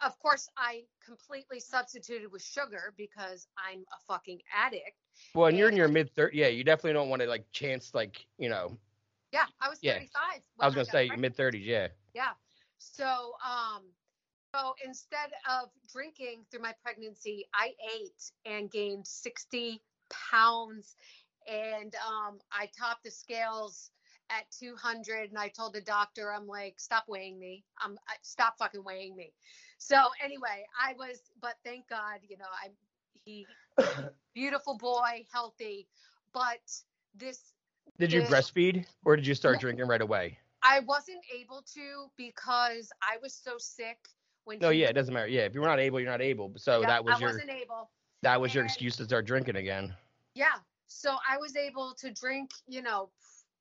[0.04, 4.96] of course, I completely substituted with sugar because I'm a fucking addict.
[5.34, 6.30] well, and you're in your mid 30s.
[6.32, 8.76] Yeah, you definitely don't want to like chance like you know.
[9.32, 9.94] Yeah, I was Yeah.
[9.94, 10.42] 35.
[10.60, 11.64] I was gonna say mid 30s.
[11.64, 11.88] Yeah.
[12.14, 12.32] Yeah.
[12.78, 13.82] So, um,
[14.54, 20.96] so instead of drinking through my pregnancy, I ate and gained 60 pounds.
[21.50, 23.90] And um, I topped the scales
[24.30, 25.30] at 200.
[25.30, 27.64] And I told the doctor, I'm like, stop weighing me.
[27.80, 29.32] I'm I, stop fucking weighing me.
[29.78, 32.72] So anyway, I was, but thank God, you know, I'm
[33.24, 33.46] he
[34.34, 35.88] beautiful boy, healthy,
[36.32, 36.60] but
[37.14, 37.52] this
[37.98, 38.28] Did you Yeah.
[38.28, 39.60] breastfeed or did you start No.
[39.60, 40.38] drinking right away?
[40.62, 43.98] I wasn't able to because I was so sick
[44.44, 45.28] when No, yeah, was it doesn't matter.
[45.28, 46.52] Yeah, if you're not able, you're not able.
[46.56, 47.90] So Yep, that was I your wasn't able.
[48.22, 49.94] that was your excuse to start drinking again.
[50.34, 50.54] Yeah.
[51.00, 53.10] So I was able to drink, you know,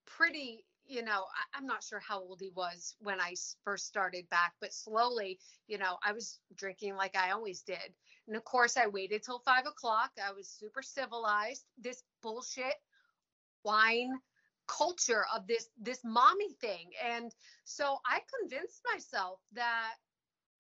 [0.05, 4.29] pretty, you know, I, I'm not sure how old he was when I first started
[4.29, 7.93] back, but slowly, you know, I was drinking like I always did.
[8.27, 10.11] And of course, I waited till five o'clock.
[10.23, 11.65] I was super civilized.
[11.77, 12.75] This bullshit
[13.63, 14.11] wine
[14.67, 17.31] culture of this this mommy thing and
[17.65, 19.95] so i convinced myself that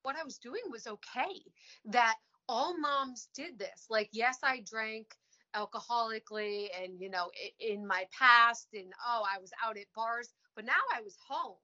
[0.03, 1.41] what i was doing was okay
[1.85, 2.15] that
[2.49, 5.15] all moms did this like yes i drank
[5.55, 7.29] alcoholically and you know
[7.59, 11.57] in my past and oh i was out at bars but now i was home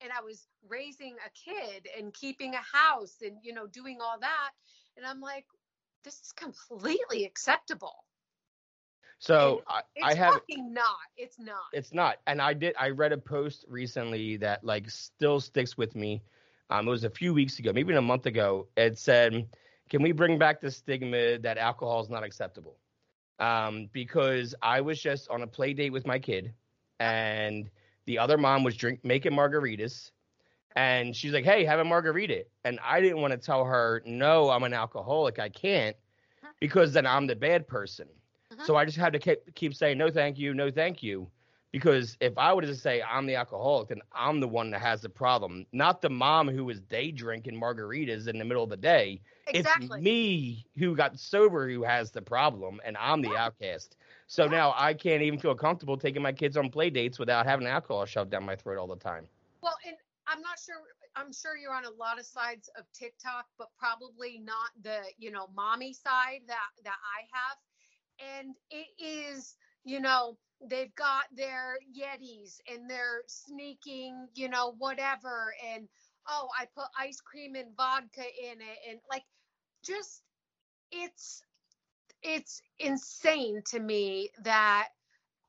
[0.00, 4.18] and i was raising a kid and keeping a house and you know doing all
[4.20, 4.50] that
[4.96, 5.46] and i'm like
[6.04, 8.04] this is completely acceptable
[9.18, 12.18] So I, I have fucking not it's not it's not.
[12.26, 16.22] And I did I read a post recently that like still sticks with me.
[16.70, 18.68] Um, it was a few weeks ago, maybe a month ago.
[18.76, 19.48] It said,
[19.88, 22.76] "Can we bring back the stigma that alcohol is not acceptable?"
[23.38, 26.52] Um, because I was just on a play date with my kid,
[26.98, 27.70] and
[28.06, 30.10] the other mom was drink making margaritas,
[30.74, 34.50] and she's like, "Hey, have a margarita," and I didn't want to tell her, "No,
[34.50, 35.38] I'm an alcoholic.
[35.38, 35.96] I can't,"
[36.60, 38.08] because then I'm the bad person.
[38.52, 38.64] Mhm.
[38.66, 41.30] So I just had to keep, keep saying, "No, thank you, no, thank you."
[41.72, 45.02] Because if I were to say I'm the alcoholic, then I'm the one that has
[45.02, 48.76] the problem, not the mom who was day drinking margaritas in the middle of the
[48.76, 49.20] day.
[49.34, 53.38] exactly It's me who got sober who has the problem, and I'm the Yeah.
[53.38, 53.96] outcast.
[54.26, 54.48] So Yeah.
[54.48, 58.04] now I can't even feel comfortable taking my kids on play dates without having alcohol
[58.06, 59.28] shoved down my throat all the time.
[59.62, 59.96] Well, and
[60.26, 60.76] I'm not sure.
[61.16, 65.30] I'm sure you're on a lot of sides of TikTok, but probably not the you
[65.30, 67.58] know mommy side that that I have.
[68.38, 75.54] And it is you know they've got their Yetis and they're sneaking you know whatever.
[75.74, 75.88] And
[76.28, 78.78] oh I put ice cream and vodka in it.
[78.90, 79.24] And like
[79.84, 80.22] just
[80.92, 81.42] it's
[82.22, 84.88] it's insane to me that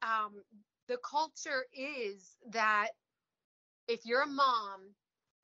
[0.03, 0.43] um
[0.87, 2.89] the culture is that
[3.87, 4.95] if you're a mom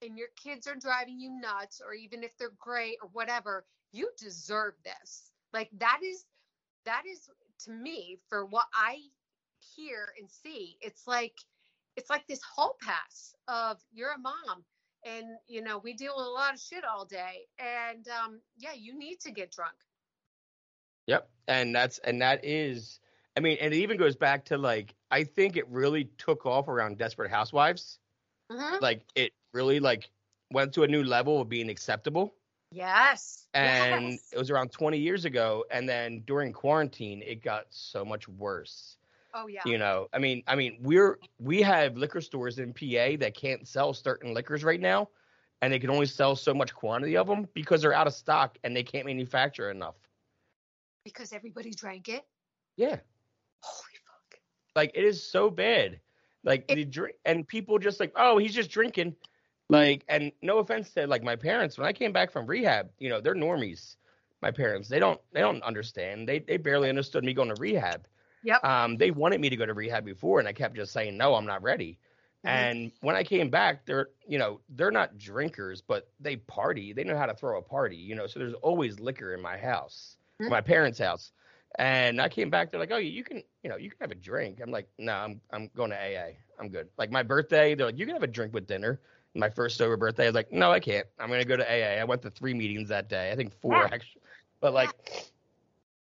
[0.01, 4.09] and your kids are driving you nuts or even if they're great or whatever you
[4.19, 5.31] deserve this.
[5.53, 6.25] Like that is
[6.85, 7.29] that is
[7.65, 8.97] to me for what i
[9.75, 11.35] hear and see it's like
[11.95, 14.63] it's like this hall pass of you're a mom
[15.05, 18.73] and you know we deal with a lot of shit all day and um yeah
[18.73, 19.75] you need to get drunk
[21.07, 21.29] Yep.
[21.47, 22.99] And that's and that is
[23.37, 26.67] I mean, and it even goes back to like I think it really took off
[26.67, 27.99] around Desperate Housewives.
[28.51, 28.81] Mhm.
[28.81, 30.09] Like it really like
[30.51, 32.35] went to a new level of being acceptable.
[32.71, 34.29] yes And yes.
[34.33, 35.65] it was around 20 years ago.
[35.71, 38.97] And then during quarantine, it got so much worse.
[39.35, 43.17] Oh yeah You know, I mean, I mean, we're we have liquor stores in PA
[43.19, 45.09] that can't sell certain liquors right now,
[45.61, 48.57] and they can only sell so much quantity of them because they're out of stock
[48.63, 49.95] and they can't manufacture enough.
[51.03, 52.25] because everybody drank it
[52.77, 52.99] Yeah.
[53.61, 54.39] holy fuck
[54.75, 55.99] Like it is so bad.
[56.43, 59.15] Like It- the drink and people just like, oh, he's just drinking.
[59.69, 63.09] Like, and no offense to like my parents, when I came back from rehab, you
[63.09, 63.97] know, they're normies.
[64.41, 66.27] My parents, they don't they don't understand.
[66.27, 68.07] They they barely understood me going to rehab.
[68.45, 68.63] Yep.
[68.63, 71.35] Um, they wanted me to go to rehab before, and I kept just saying no,
[71.35, 71.99] I'm not ready.
[72.43, 72.65] Mhm.
[72.67, 76.93] And when I came back, they're you know they're not drinkers, but they party.
[76.93, 78.27] They know how to throw a party, you know.
[78.27, 80.49] So there's always liquor in my house, Mhm.
[80.49, 81.31] my parents' house.
[81.77, 84.15] And I came back, they're like, "Oh, you can, you know, you can have a
[84.15, 86.37] drink." I'm like, "No, I'm I'm going to AA.
[86.59, 89.01] I'm good." Like my birthday, they're like, "You can have a drink with dinner."
[89.35, 91.07] My first sober birthday, I was like, "No, I can't.
[91.19, 93.31] I'm going to go to AA." I went to three meetings that day.
[93.31, 93.89] I think four Yeah.
[93.91, 94.21] actually,
[94.61, 94.95] but like,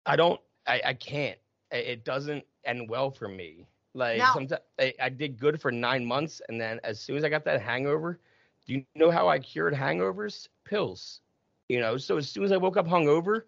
[0.05, 1.39] I don't, I I can't.
[1.71, 3.67] It doesn't end well for me.
[3.93, 4.31] Like No.
[4.33, 7.43] sometimes I, I did good for nine months, and then as soon as I got
[7.45, 8.19] that hangover,
[8.65, 10.47] do you know how I cured hangovers?
[10.63, 11.21] Pills.
[11.69, 13.43] You know, so as soon as I woke up hungover,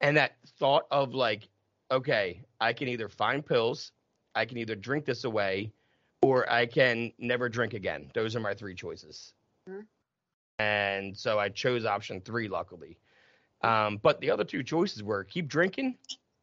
[0.00, 1.48] and that thought of like,
[1.90, 3.92] okay, I can either find pills,
[4.34, 5.72] I can either drink this away,
[6.22, 8.10] or I can never drink again.
[8.14, 9.32] Those are my three choices.
[9.68, 9.86] Mhm.
[10.58, 12.98] And so I chose option three, luckily.
[13.62, 15.96] Um, but the other two choices were keep drinking,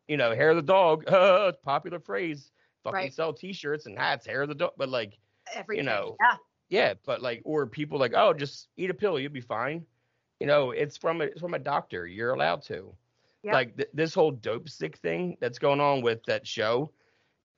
[0.07, 2.51] you know, hair of the dog, uh, popular phrase.
[2.83, 3.13] Fucking Right.
[3.13, 4.71] sell T-shirts and hats, hair of the dog.
[4.77, 5.17] But like,
[5.53, 5.85] Everything.
[5.85, 6.37] know, Yeah.
[6.69, 9.85] yeah, but like, or people like, oh, just eat a pill, you'll be fine.
[10.39, 12.05] You know, it's from a it's from a doctor.
[12.07, 12.93] You're allowed to.
[13.43, 13.53] Yep.
[13.53, 16.91] Like th- this whole Dopesick thing that's going on with that show,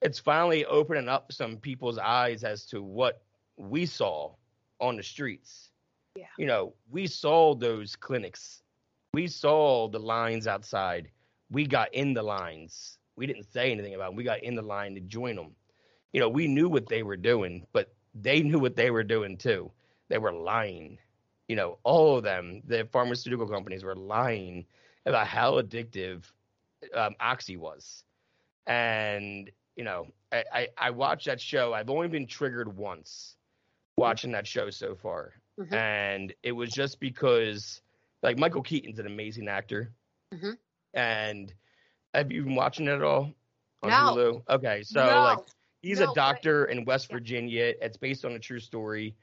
[0.02, 3.22] it's finally opening up some people's eyes as to what
[3.58, 4.34] we saw
[4.80, 5.72] on the streets.
[6.16, 6.26] Yeah.
[6.38, 8.64] You know, we saw those clinics.
[9.14, 11.10] We saw the lines outside.
[11.52, 12.98] We got in the lines.
[13.16, 14.16] We didn't say anything about them.
[14.16, 15.56] We got in the line to join them.
[16.14, 19.38] You know, we knew what they were doing, but they knew what they were doing
[19.38, 19.72] too.
[20.10, 20.98] They were lying.
[21.48, 24.66] You know, all of them, the pharmaceutical companies were lying
[25.06, 26.24] about how addictive
[26.94, 28.04] um, Oxy was.
[28.68, 31.74] And, you know, I, I, I watched that show.
[31.74, 33.36] I've only been triggered once
[33.98, 35.34] watching that show so far.
[35.60, 35.74] Mhm.
[35.74, 37.82] And it was just because,
[38.24, 39.92] like, Michael Keaton's an amazing actor.
[40.34, 40.58] Mhm.
[40.94, 41.54] And
[42.14, 43.34] have you been watching it at all
[43.84, 43.96] on No.
[43.96, 44.44] Hulu?
[44.50, 44.84] Okay.
[44.84, 45.24] So, No.
[45.24, 45.38] like,
[45.82, 47.12] he's No, a but- doctor in West.
[47.12, 47.74] Virginia.
[47.82, 49.16] It's based on a true story.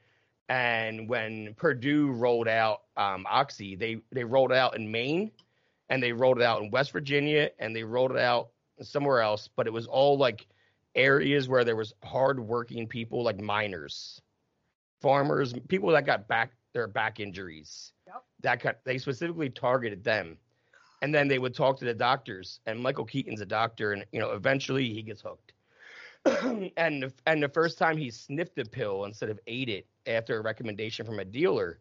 [0.49, 5.33] And when Purdue rolled out um, Oxy, they they rolled it out in Maine,
[5.89, 8.51] and they rolled it out in West Virginia, and they rolled it out
[8.81, 9.49] somewhere else.
[9.49, 10.47] But it was all like
[10.95, 14.21] areas where there was hardworking people, like miners,
[15.03, 17.93] farmers, people that got back their back injuries.
[18.07, 18.25] Yep.
[18.43, 20.39] That got, they specifically targeted them,
[21.03, 22.61] and then they would talk to the doctors.
[22.67, 25.53] And Michael Keaton's a doctor, and you know eventually he gets hooked.
[26.77, 30.43] and and the first time he sniffed the pill instead of ate it after a
[30.43, 31.79] recommendation from a dealer,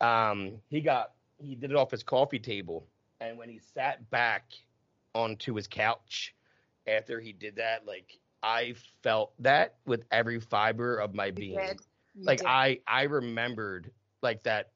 [0.00, 2.86] um, he got he did it off his coffee table,
[3.20, 4.52] and when he sat back
[5.14, 6.34] onto his couch
[6.86, 11.78] after he did that, like I felt that with every fiber of my being.
[12.14, 12.46] You Like did.
[12.46, 13.90] I I remembered
[14.22, 14.70] like that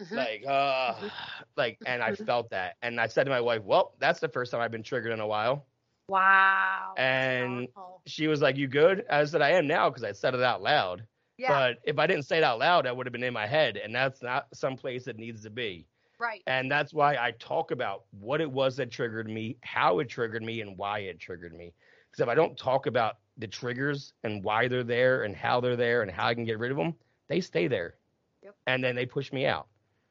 [0.00, 0.16] Mhm.
[0.16, 1.10] like uh Mhm.
[1.56, 2.26] like and I Mhm.
[2.26, 4.82] felt that and I said to my wife, "Well, that's the first time I've been
[4.82, 5.66] triggered in a while."
[6.08, 6.94] Wow.
[6.96, 7.68] and-
[8.06, 10.62] She was like, "You good?" I said, "I am now because I said it out
[10.62, 11.06] loud."
[11.38, 13.46] yeah, But if I didn't say it out loud, that would have been in my
[13.46, 15.86] head, and that's not some place it needs to be.
[16.18, 16.42] right.
[16.46, 20.42] And that's why I talk about what it was that triggered me, how it triggered
[20.42, 21.74] me, and why it triggered me.
[22.10, 25.76] Because if I don't talk about the triggers and why they're there and how they're
[25.76, 26.94] there and how I can get rid of them,
[27.28, 27.96] they stay there.
[28.42, 28.54] Yep.
[28.66, 29.68] And then they push me out.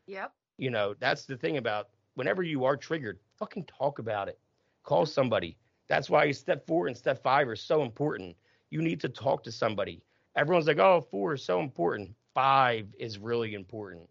[0.08, 0.34] Yep.
[0.58, 4.40] You know, that's the thing about whenever you are triggered, fucking talk about it.
[4.84, 5.58] Call somebody.
[5.88, 8.36] That's why step four and step five are so important.
[8.70, 10.02] You need to talk to somebody.
[10.36, 12.16] Everyone's like, oh, four is so important.
[12.34, 14.10] Five is really important.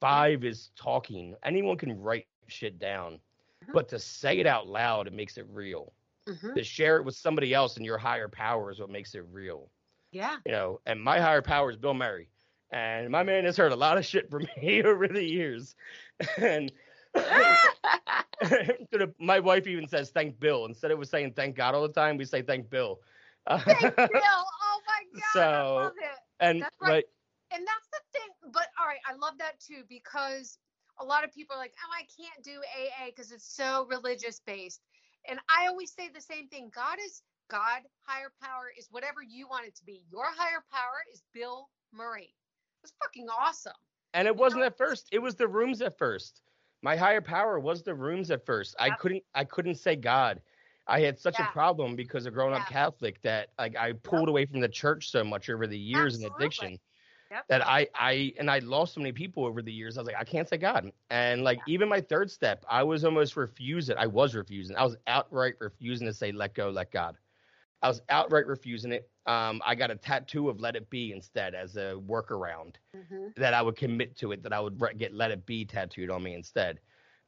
[0.00, 1.34] Five is talking.
[1.44, 3.20] Anyone can write shit down,
[3.64, 3.72] Mhm.
[3.72, 5.92] but to say it out loud, it makes it real.
[6.28, 9.24] hmm To share it with somebody else and your higher power is what makes it
[9.30, 9.70] real
[10.12, 10.38] Yeah.
[10.44, 12.28] you know, and my higher power is Bill Murray.
[12.76, 15.74] And my man has heard a lot of shit from me over the years.
[16.36, 16.70] And
[19.18, 20.66] my wife even says thank Bill.
[20.66, 23.00] Instead of saying thank God all the time, we say thank Bill.
[23.48, 24.02] Thank Bill.
[24.02, 25.22] Oh my God.
[25.24, 26.18] I So- love it.
[26.40, 27.04] and That's right.
[27.06, 28.28] but and that's the thing.
[28.52, 30.58] But all right, I love that too because
[31.00, 34.40] a lot of people are like, "Oh, I can't do AA because it's so religious
[34.46, 34.80] based."
[35.28, 37.82] And I always say the same thing: God is God.
[38.02, 40.02] Higher power is whatever you want it to be.
[40.10, 42.34] Your higher power is Bill Murray.
[42.86, 43.72] It's fucking awesome.
[44.14, 44.66] and it wasn't know?
[44.66, 45.08] at first.
[45.10, 46.42] It was the rooms at first.
[46.82, 48.76] My higher power was the rooms at first.
[48.78, 50.40] I couldn't I couldn't say God.
[50.86, 51.48] I had such Yeah.
[51.48, 55.10] a problem because of growing up Catholic that like I pulled away from the church
[55.10, 56.78] so much over the years in addiction.
[57.32, 57.44] Yep.
[57.48, 59.98] that I I and I lost so many people over the years.
[59.98, 60.92] I was like, I can't say God.
[61.10, 63.96] And like even my third step, I was almost refusing.
[63.98, 64.76] I was refusing.
[64.76, 67.16] I was outright refusing to say let go, let God.
[67.82, 69.10] I was outright refusing it.
[69.26, 73.54] Um, I got a tattoo of let it be instead as a workaround hmm that
[73.54, 76.34] I would commit to it, that I would get let it be tattooed on me
[76.34, 76.80] instead.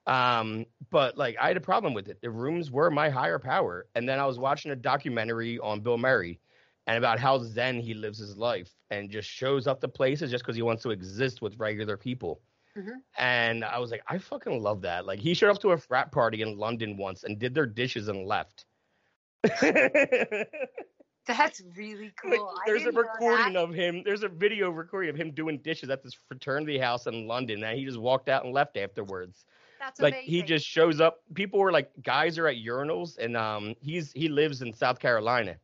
[0.07, 2.21] Um, but like I had a problem with it.
[2.21, 3.87] The rooms were my higher power.
[3.95, 6.41] And then I was watching a documentary on Bill Murray
[6.87, 10.45] and about how zen he lives his life and just shows up to places just
[10.45, 12.41] because he wants to exist with regular people.
[12.77, 13.03] Mhm.
[13.19, 15.07] And I was like, I fucking love that.
[15.07, 18.09] Like he showed up to a frat party in London once and did their dishes
[18.09, 18.67] and left.
[21.29, 22.55] That's really cool.
[22.57, 24.03] I there's a recording of him.
[24.03, 27.79] There's a video recording of him doing dishes at this fraternity house in London, and
[27.79, 29.45] he just walked out and left afterwards.
[29.79, 30.31] That's like amazing.
[30.31, 31.21] he just shows up.
[31.35, 35.57] People were like, guys are at urinals, and um, he's he lives in South Carolina,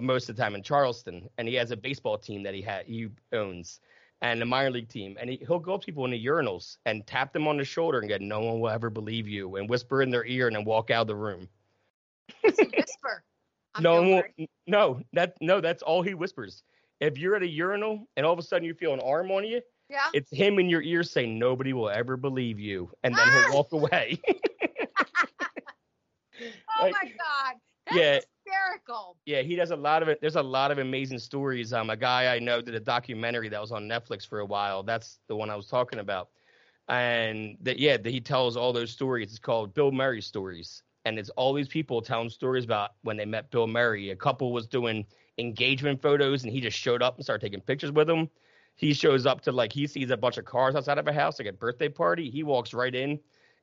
[0.00, 2.86] most of the time in Charleston, and he has a baseball team that he had
[2.86, 3.80] he owns,
[4.22, 6.76] and a minor league team, and he, he'll go up to people in the urinals
[6.86, 9.68] and tap them on the shoulder and get, "No one will ever believe you," and
[9.68, 11.48] whisper in their ear and then walk out of the room.
[12.44, 13.24] whisper.
[13.74, 16.62] I'm no, feeling one very- will- no, that no, that's all he whispers.
[17.00, 19.44] If you're at a urinal and all of a sudden you feel an arm on
[19.44, 20.08] you, Yeah.
[20.12, 23.44] it's him in your ear saying, "Nobody will ever believe you," and then Ah!
[23.46, 24.20] he'll walk away.
[26.78, 27.56] Oh like- my god.
[27.86, 28.20] That's Yeah.
[28.46, 29.16] hysterical.
[29.26, 30.20] Yeah, he does a lot of it.
[30.20, 31.72] There's a lot of amazing stories.
[31.72, 34.82] Um, a guy I know did a documentary that was on Netflix for a while.
[34.82, 36.28] That's the one I was talking about.
[36.88, 39.30] And that, yeah, that he tells all those stories.
[39.30, 43.24] It's called Bill Murray Stories, and it's all these people telling stories about when they
[43.24, 44.10] met Bill Murray.
[44.10, 45.06] A couple was doing
[45.38, 48.28] engagement photos, and he just showed up and started taking pictures with them.
[48.76, 51.38] He shows up to like he sees a bunch of cars outside of a house,
[51.38, 52.30] like a birthday party.
[52.30, 53.18] He walks right in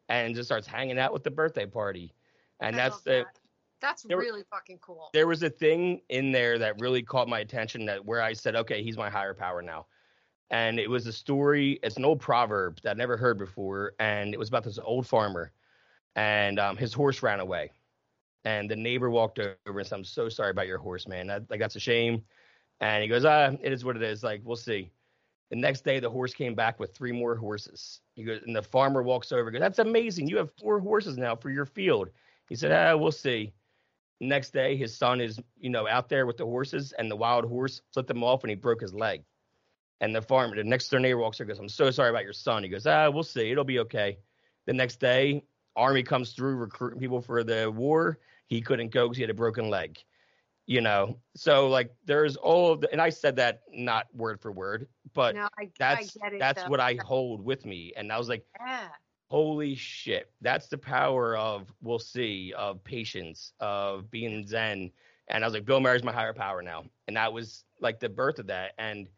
[0.09, 2.13] and just starts hanging out with the birthday party.
[2.59, 3.39] And I that's the that.
[3.79, 5.09] That's there really fucking cool.
[5.13, 8.55] there was a thing in there that really caught my attention that where I said,
[8.55, 9.85] okay, he's my higher power now.
[10.49, 13.93] And it was a story, it's an old proverb that I never heard before.
[13.99, 15.51] And it was about this old farmer
[16.17, 17.71] and um, his horse ran away.
[18.43, 21.27] And the neighbor walked over and said, I'm so sorry about your horse, man.
[21.27, 22.23] That, like, that's a shame.
[22.81, 24.23] And he goes, ah, it is what it is.
[24.23, 24.91] Like, we'll see.
[25.49, 28.01] The next day, the horse came back with three more horses.
[28.15, 30.27] He goes, and the farmer walks over and goes, That's amazing.
[30.27, 32.09] You have four horses now for your field.
[32.49, 33.53] He said, Ah, we'll see.
[34.19, 37.45] Next day, his son is, you know, out there with the horses, and the wild
[37.45, 39.23] horse flipped him off, and he broke his leg.
[40.01, 42.23] And the farmer, the next door neighbor walks over, and goes, "I'm so sorry about
[42.23, 43.51] your son." He goes, "Ah, we'll see.
[43.51, 44.17] It'll be okay."
[44.65, 45.43] The next day,
[45.77, 48.19] army comes through recruiting people for the war.
[48.47, 49.99] He couldn't go because he had a broken leg.
[50.65, 54.51] You know, so like there's all of the, and I said that not word for
[54.51, 56.39] word, but no, I, that's I it.
[56.39, 56.69] that's though.
[56.69, 57.93] what I hold with me.
[57.95, 58.89] And I was like, Yeah.
[59.29, 64.89] holy shit that's the power of we'll see of patience of being zen
[65.27, 68.07] and i was like bill murray's my higher power now and that was like the
[68.09, 69.09] birth of that and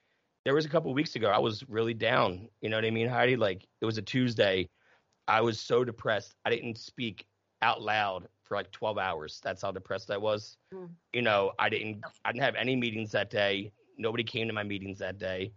[0.46, 3.08] there was a couple weeks ago i was really down you know what i mean
[3.08, 4.68] heidi like it was a tuesday
[5.30, 7.26] i was so depressed i didn't speak
[7.62, 10.90] out loud for like 12 hours that's how depressed i was Mm.
[11.14, 14.64] you know i didn't i didn't have any meetings that day nobody came to my
[14.64, 15.54] meetings that day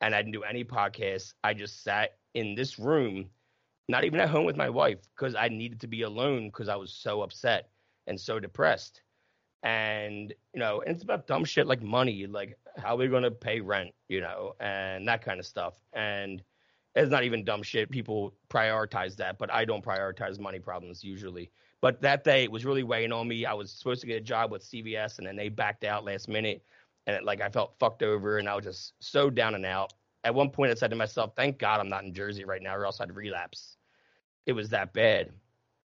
[0.00, 3.30] and i didn't do any podcasts i just sat in this room
[3.88, 6.76] not even at home with my wife because I needed to be alone because I
[6.76, 7.68] was so upset
[8.06, 9.02] and so depressed.
[9.62, 13.22] And, you know, and it's about dumb shit like money, like how are we going
[13.24, 15.74] to pay rent, you know, and that kind of stuff.
[15.92, 16.42] And
[16.94, 17.90] it's not even dumb shit.
[17.90, 21.50] People prioritize that, but I don't prioritize money problems usually.
[21.80, 23.46] But that day it was really weighing on me.
[23.46, 26.28] I was supposed to get a job with CVS and then they backed out last
[26.28, 26.62] minute.
[27.06, 29.92] And it, like I felt fucked over and I was just so down and out.
[30.24, 32.76] At one point I said to myself, thank God I'm not in Jersey right now
[32.76, 33.76] or else I'd relapse
[34.46, 35.30] it was that bad.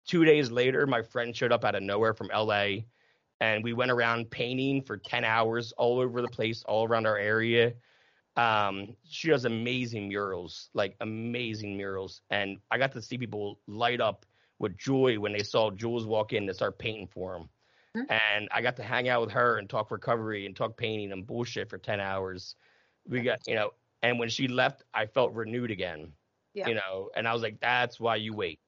[0.06, 2.82] Two days later, my friend showed up out of nowhere from LA,
[3.40, 7.18] and we went around painting for 10 hours all over the place, all around our
[7.18, 7.74] area.
[8.36, 12.22] Um, she does amazing murals, like amazing murals.
[12.30, 14.26] And I got to see people light up
[14.58, 17.48] with joy when they saw Jules walk in to start painting for them.
[17.96, 18.10] Mhm.
[18.10, 21.26] And I got to hang out with her and talk recovery and talk painting and
[21.26, 22.56] bullshit for 10 hours.
[23.06, 23.72] We got, you know,
[24.02, 26.12] and when she left, I felt renewed again
[26.54, 26.68] Yeah.
[26.68, 28.60] you know and i was like that's why you wait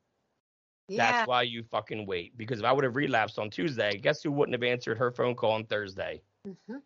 [0.88, 1.12] Yeah.
[1.12, 4.32] that's why you fucking wait because if i would have relapsed on tuesday guess who
[4.32, 6.82] wouldn't have answered her phone call on thursday Mhm.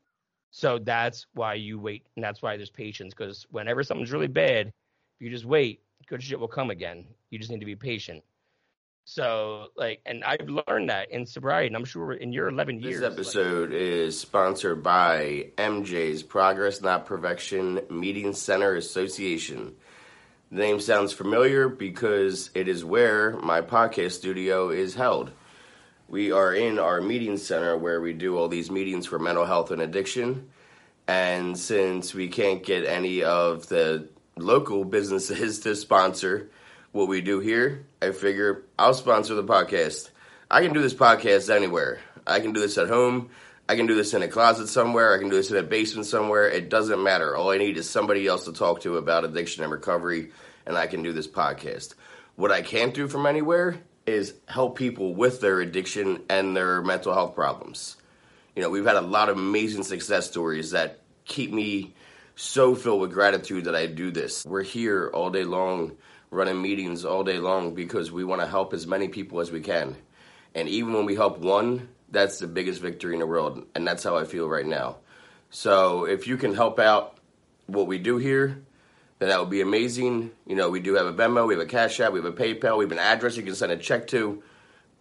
[0.55, 4.68] So that's why you wait and that's why there's patience because whenever something's really bad
[4.68, 4.74] if
[5.20, 8.22] you just wait good shit will come again you just need to be patient
[9.05, 13.01] so like and i've learned that in sobriety and i'm sure in your 11 years
[13.01, 19.74] This like- episode is sponsored by MJ's Progress Not Perfection Meeting Center Association.
[20.52, 25.32] The name sounds familiar because it is where my podcast studio is held.
[26.12, 29.70] We are in our meeting center where we do all these meetings for mental health
[29.70, 30.51] and addiction.
[31.09, 36.51] And since we can't get any of the local businesses to sponsor
[36.90, 40.10] what we do here, I figure I'll sponsor the podcast.
[40.51, 42.01] I can do this podcast anywhere.
[42.26, 43.30] I can do this at home.
[43.66, 45.14] I can do this in a closet somewhere.
[45.14, 46.47] I can do this in a basement somewhere.
[46.47, 47.34] It doesn't matter.
[47.34, 50.30] All I need is somebody else to talk to about addiction and recovery,
[50.66, 51.94] and I can do this podcast.
[52.36, 57.12] What I can't do from anywhere is help people with their addiction and their mental
[57.12, 57.96] health problems.
[58.56, 61.94] You know, we've had a lot of amazing success stories that keep me
[62.34, 64.44] so filled with gratitude that I do this.
[64.44, 65.96] We're here all day long,
[66.30, 69.60] running meetings all day long because we want to help as many people as we
[69.60, 69.96] can.
[70.54, 73.64] And even when we help one, that's the biggest victory in the world.
[73.74, 74.96] And that's how I feel right now.
[75.50, 77.18] So if you can help out
[77.66, 78.62] what we do here,
[79.23, 80.32] then that would be amazing.
[80.49, 82.32] You know, we do have a Venmo, we have a Cash App, we have a
[82.32, 84.43] PayPal, we have an address you can send a check to.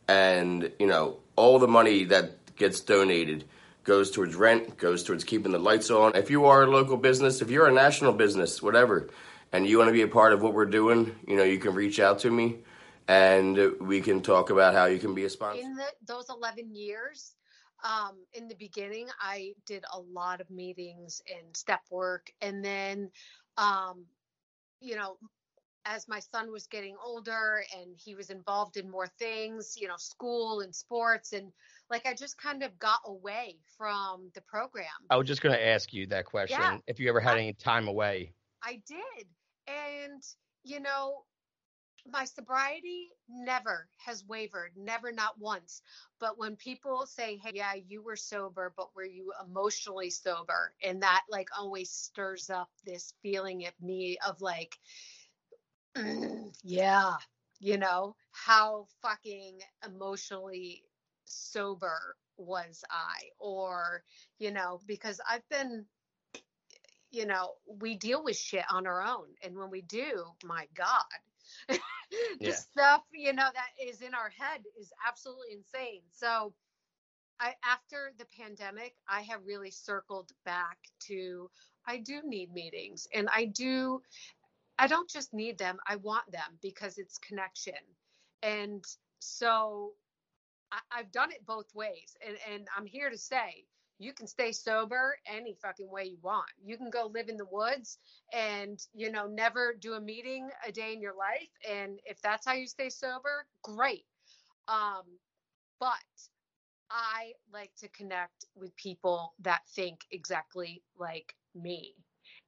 [0.07, 3.45] And, you know, all the money that gets donated
[3.83, 6.15] goes towards rent, goes towards keeping the lights on.
[6.15, 9.09] If you are a local business, if you're a national business, whatever,
[9.51, 11.73] and you want to be a part of what we're doing, you know, you can
[11.73, 12.59] reach out to me
[13.07, 15.63] and we can talk about how you can be a sponsor.
[15.63, 17.33] In the, those 11 years,
[17.83, 22.31] um, in the beginning, I did a lot of meetings and step work.
[22.41, 23.09] And then,
[23.61, 24.05] um,
[24.79, 25.17] you know,
[25.85, 29.97] as my son was getting older and he was involved in more things, you know,
[29.97, 31.51] school and sports, and
[31.89, 34.85] like I just kind of got away from the program.
[35.09, 36.59] I was just going to ask you that question.
[36.59, 36.77] Yeah.
[36.87, 38.33] If you ever had I- any time away.
[38.63, 39.27] I did.
[39.67, 40.21] And,
[40.63, 41.23] you know,
[42.09, 45.81] my sobriety never has wavered, never, not once.
[46.19, 50.73] But when people say, hey, yeah, you were sober, but were you emotionally sober?
[50.83, 54.77] And that like always stirs up this feeling of me of like,
[55.97, 57.13] "Mm, yeah,
[57.59, 60.83] you know, how fucking emotionally
[61.25, 63.29] sober was I?
[63.39, 64.03] Or,
[64.39, 65.85] you know, because I've been
[67.11, 69.27] you know, we deal with shit on our own.
[69.43, 71.03] And when we do, my God,
[72.43, 72.53] the Yeah.
[72.53, 76.01] stuff, you know, that is in our head is absolutely insane.
[76.11, 76.53] So
[77.39, 81.49] I after the pandemic, I have really circled back to
[81.87, 84.01] I do need meetings and I do
[84.79, 87.75] I don't just need them, I want them because it's connection.
[88.43, 88.85] And
[89.19, 89.93] so
[90.71, 92.17] I, I've done it both ways.
[92.25, 93.65] And and I'm here to say
[94.01, 96.49] you can stay sober any fucking way you want.
[96.63, 97.99] You can go live in the woods
[98.33, 101.49] and, you know, never do a meeting a day in your life.
[101.69, 104.05] And if that's how you stay sober, great.
[104.67, 105.03] Um,
[105.79, 105.91] but
[106.89, 111.93] I like to connect with people that think exactly like me.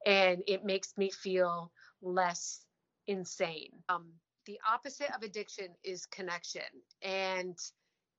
[0.05, 1.71] And it makes me feel
[2.01, 2.65] less
[3.07, 3.71] insane.
[3.89, 4.07] Um,
[4.45, 6.63] the opposite of addiction is connection.
[7.01, 7.57] And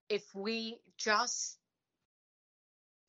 [0.09, 1.59] if we just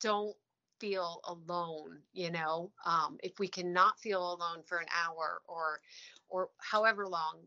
[0.00, 0.36] don't
[0.80, 5.80] feel alone you know um, if we cannot feel alone for an hour or
[6.28, 7.38] or however long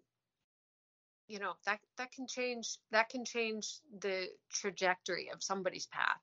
[1.27, 6.21] you know that that can change that can change the trajectory of somebody's path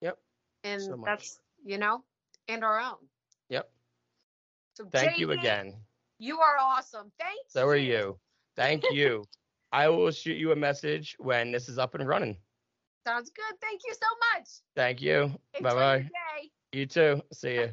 [0.00, 0.18] Yep.
[0.64, 2.02] and So that's you know
[2.48, 3.08] and our own
[3.48, 3.70] Yep.
[4.74, 5.74] so Thank you again.
[6.18, 8.18] you are awesome thank So are you.
[8.56, 9.28] Thank you.
[9.72, 12.38] I will shoot you a message when this is up and running.
[13.08, 14.48] Sounds good thank you so much
[14.78, 15.32] Thank you.
[15.60, 16.10] Bye bye.
[16.72, 17.20] You too.
[17.32, 17.70] See you.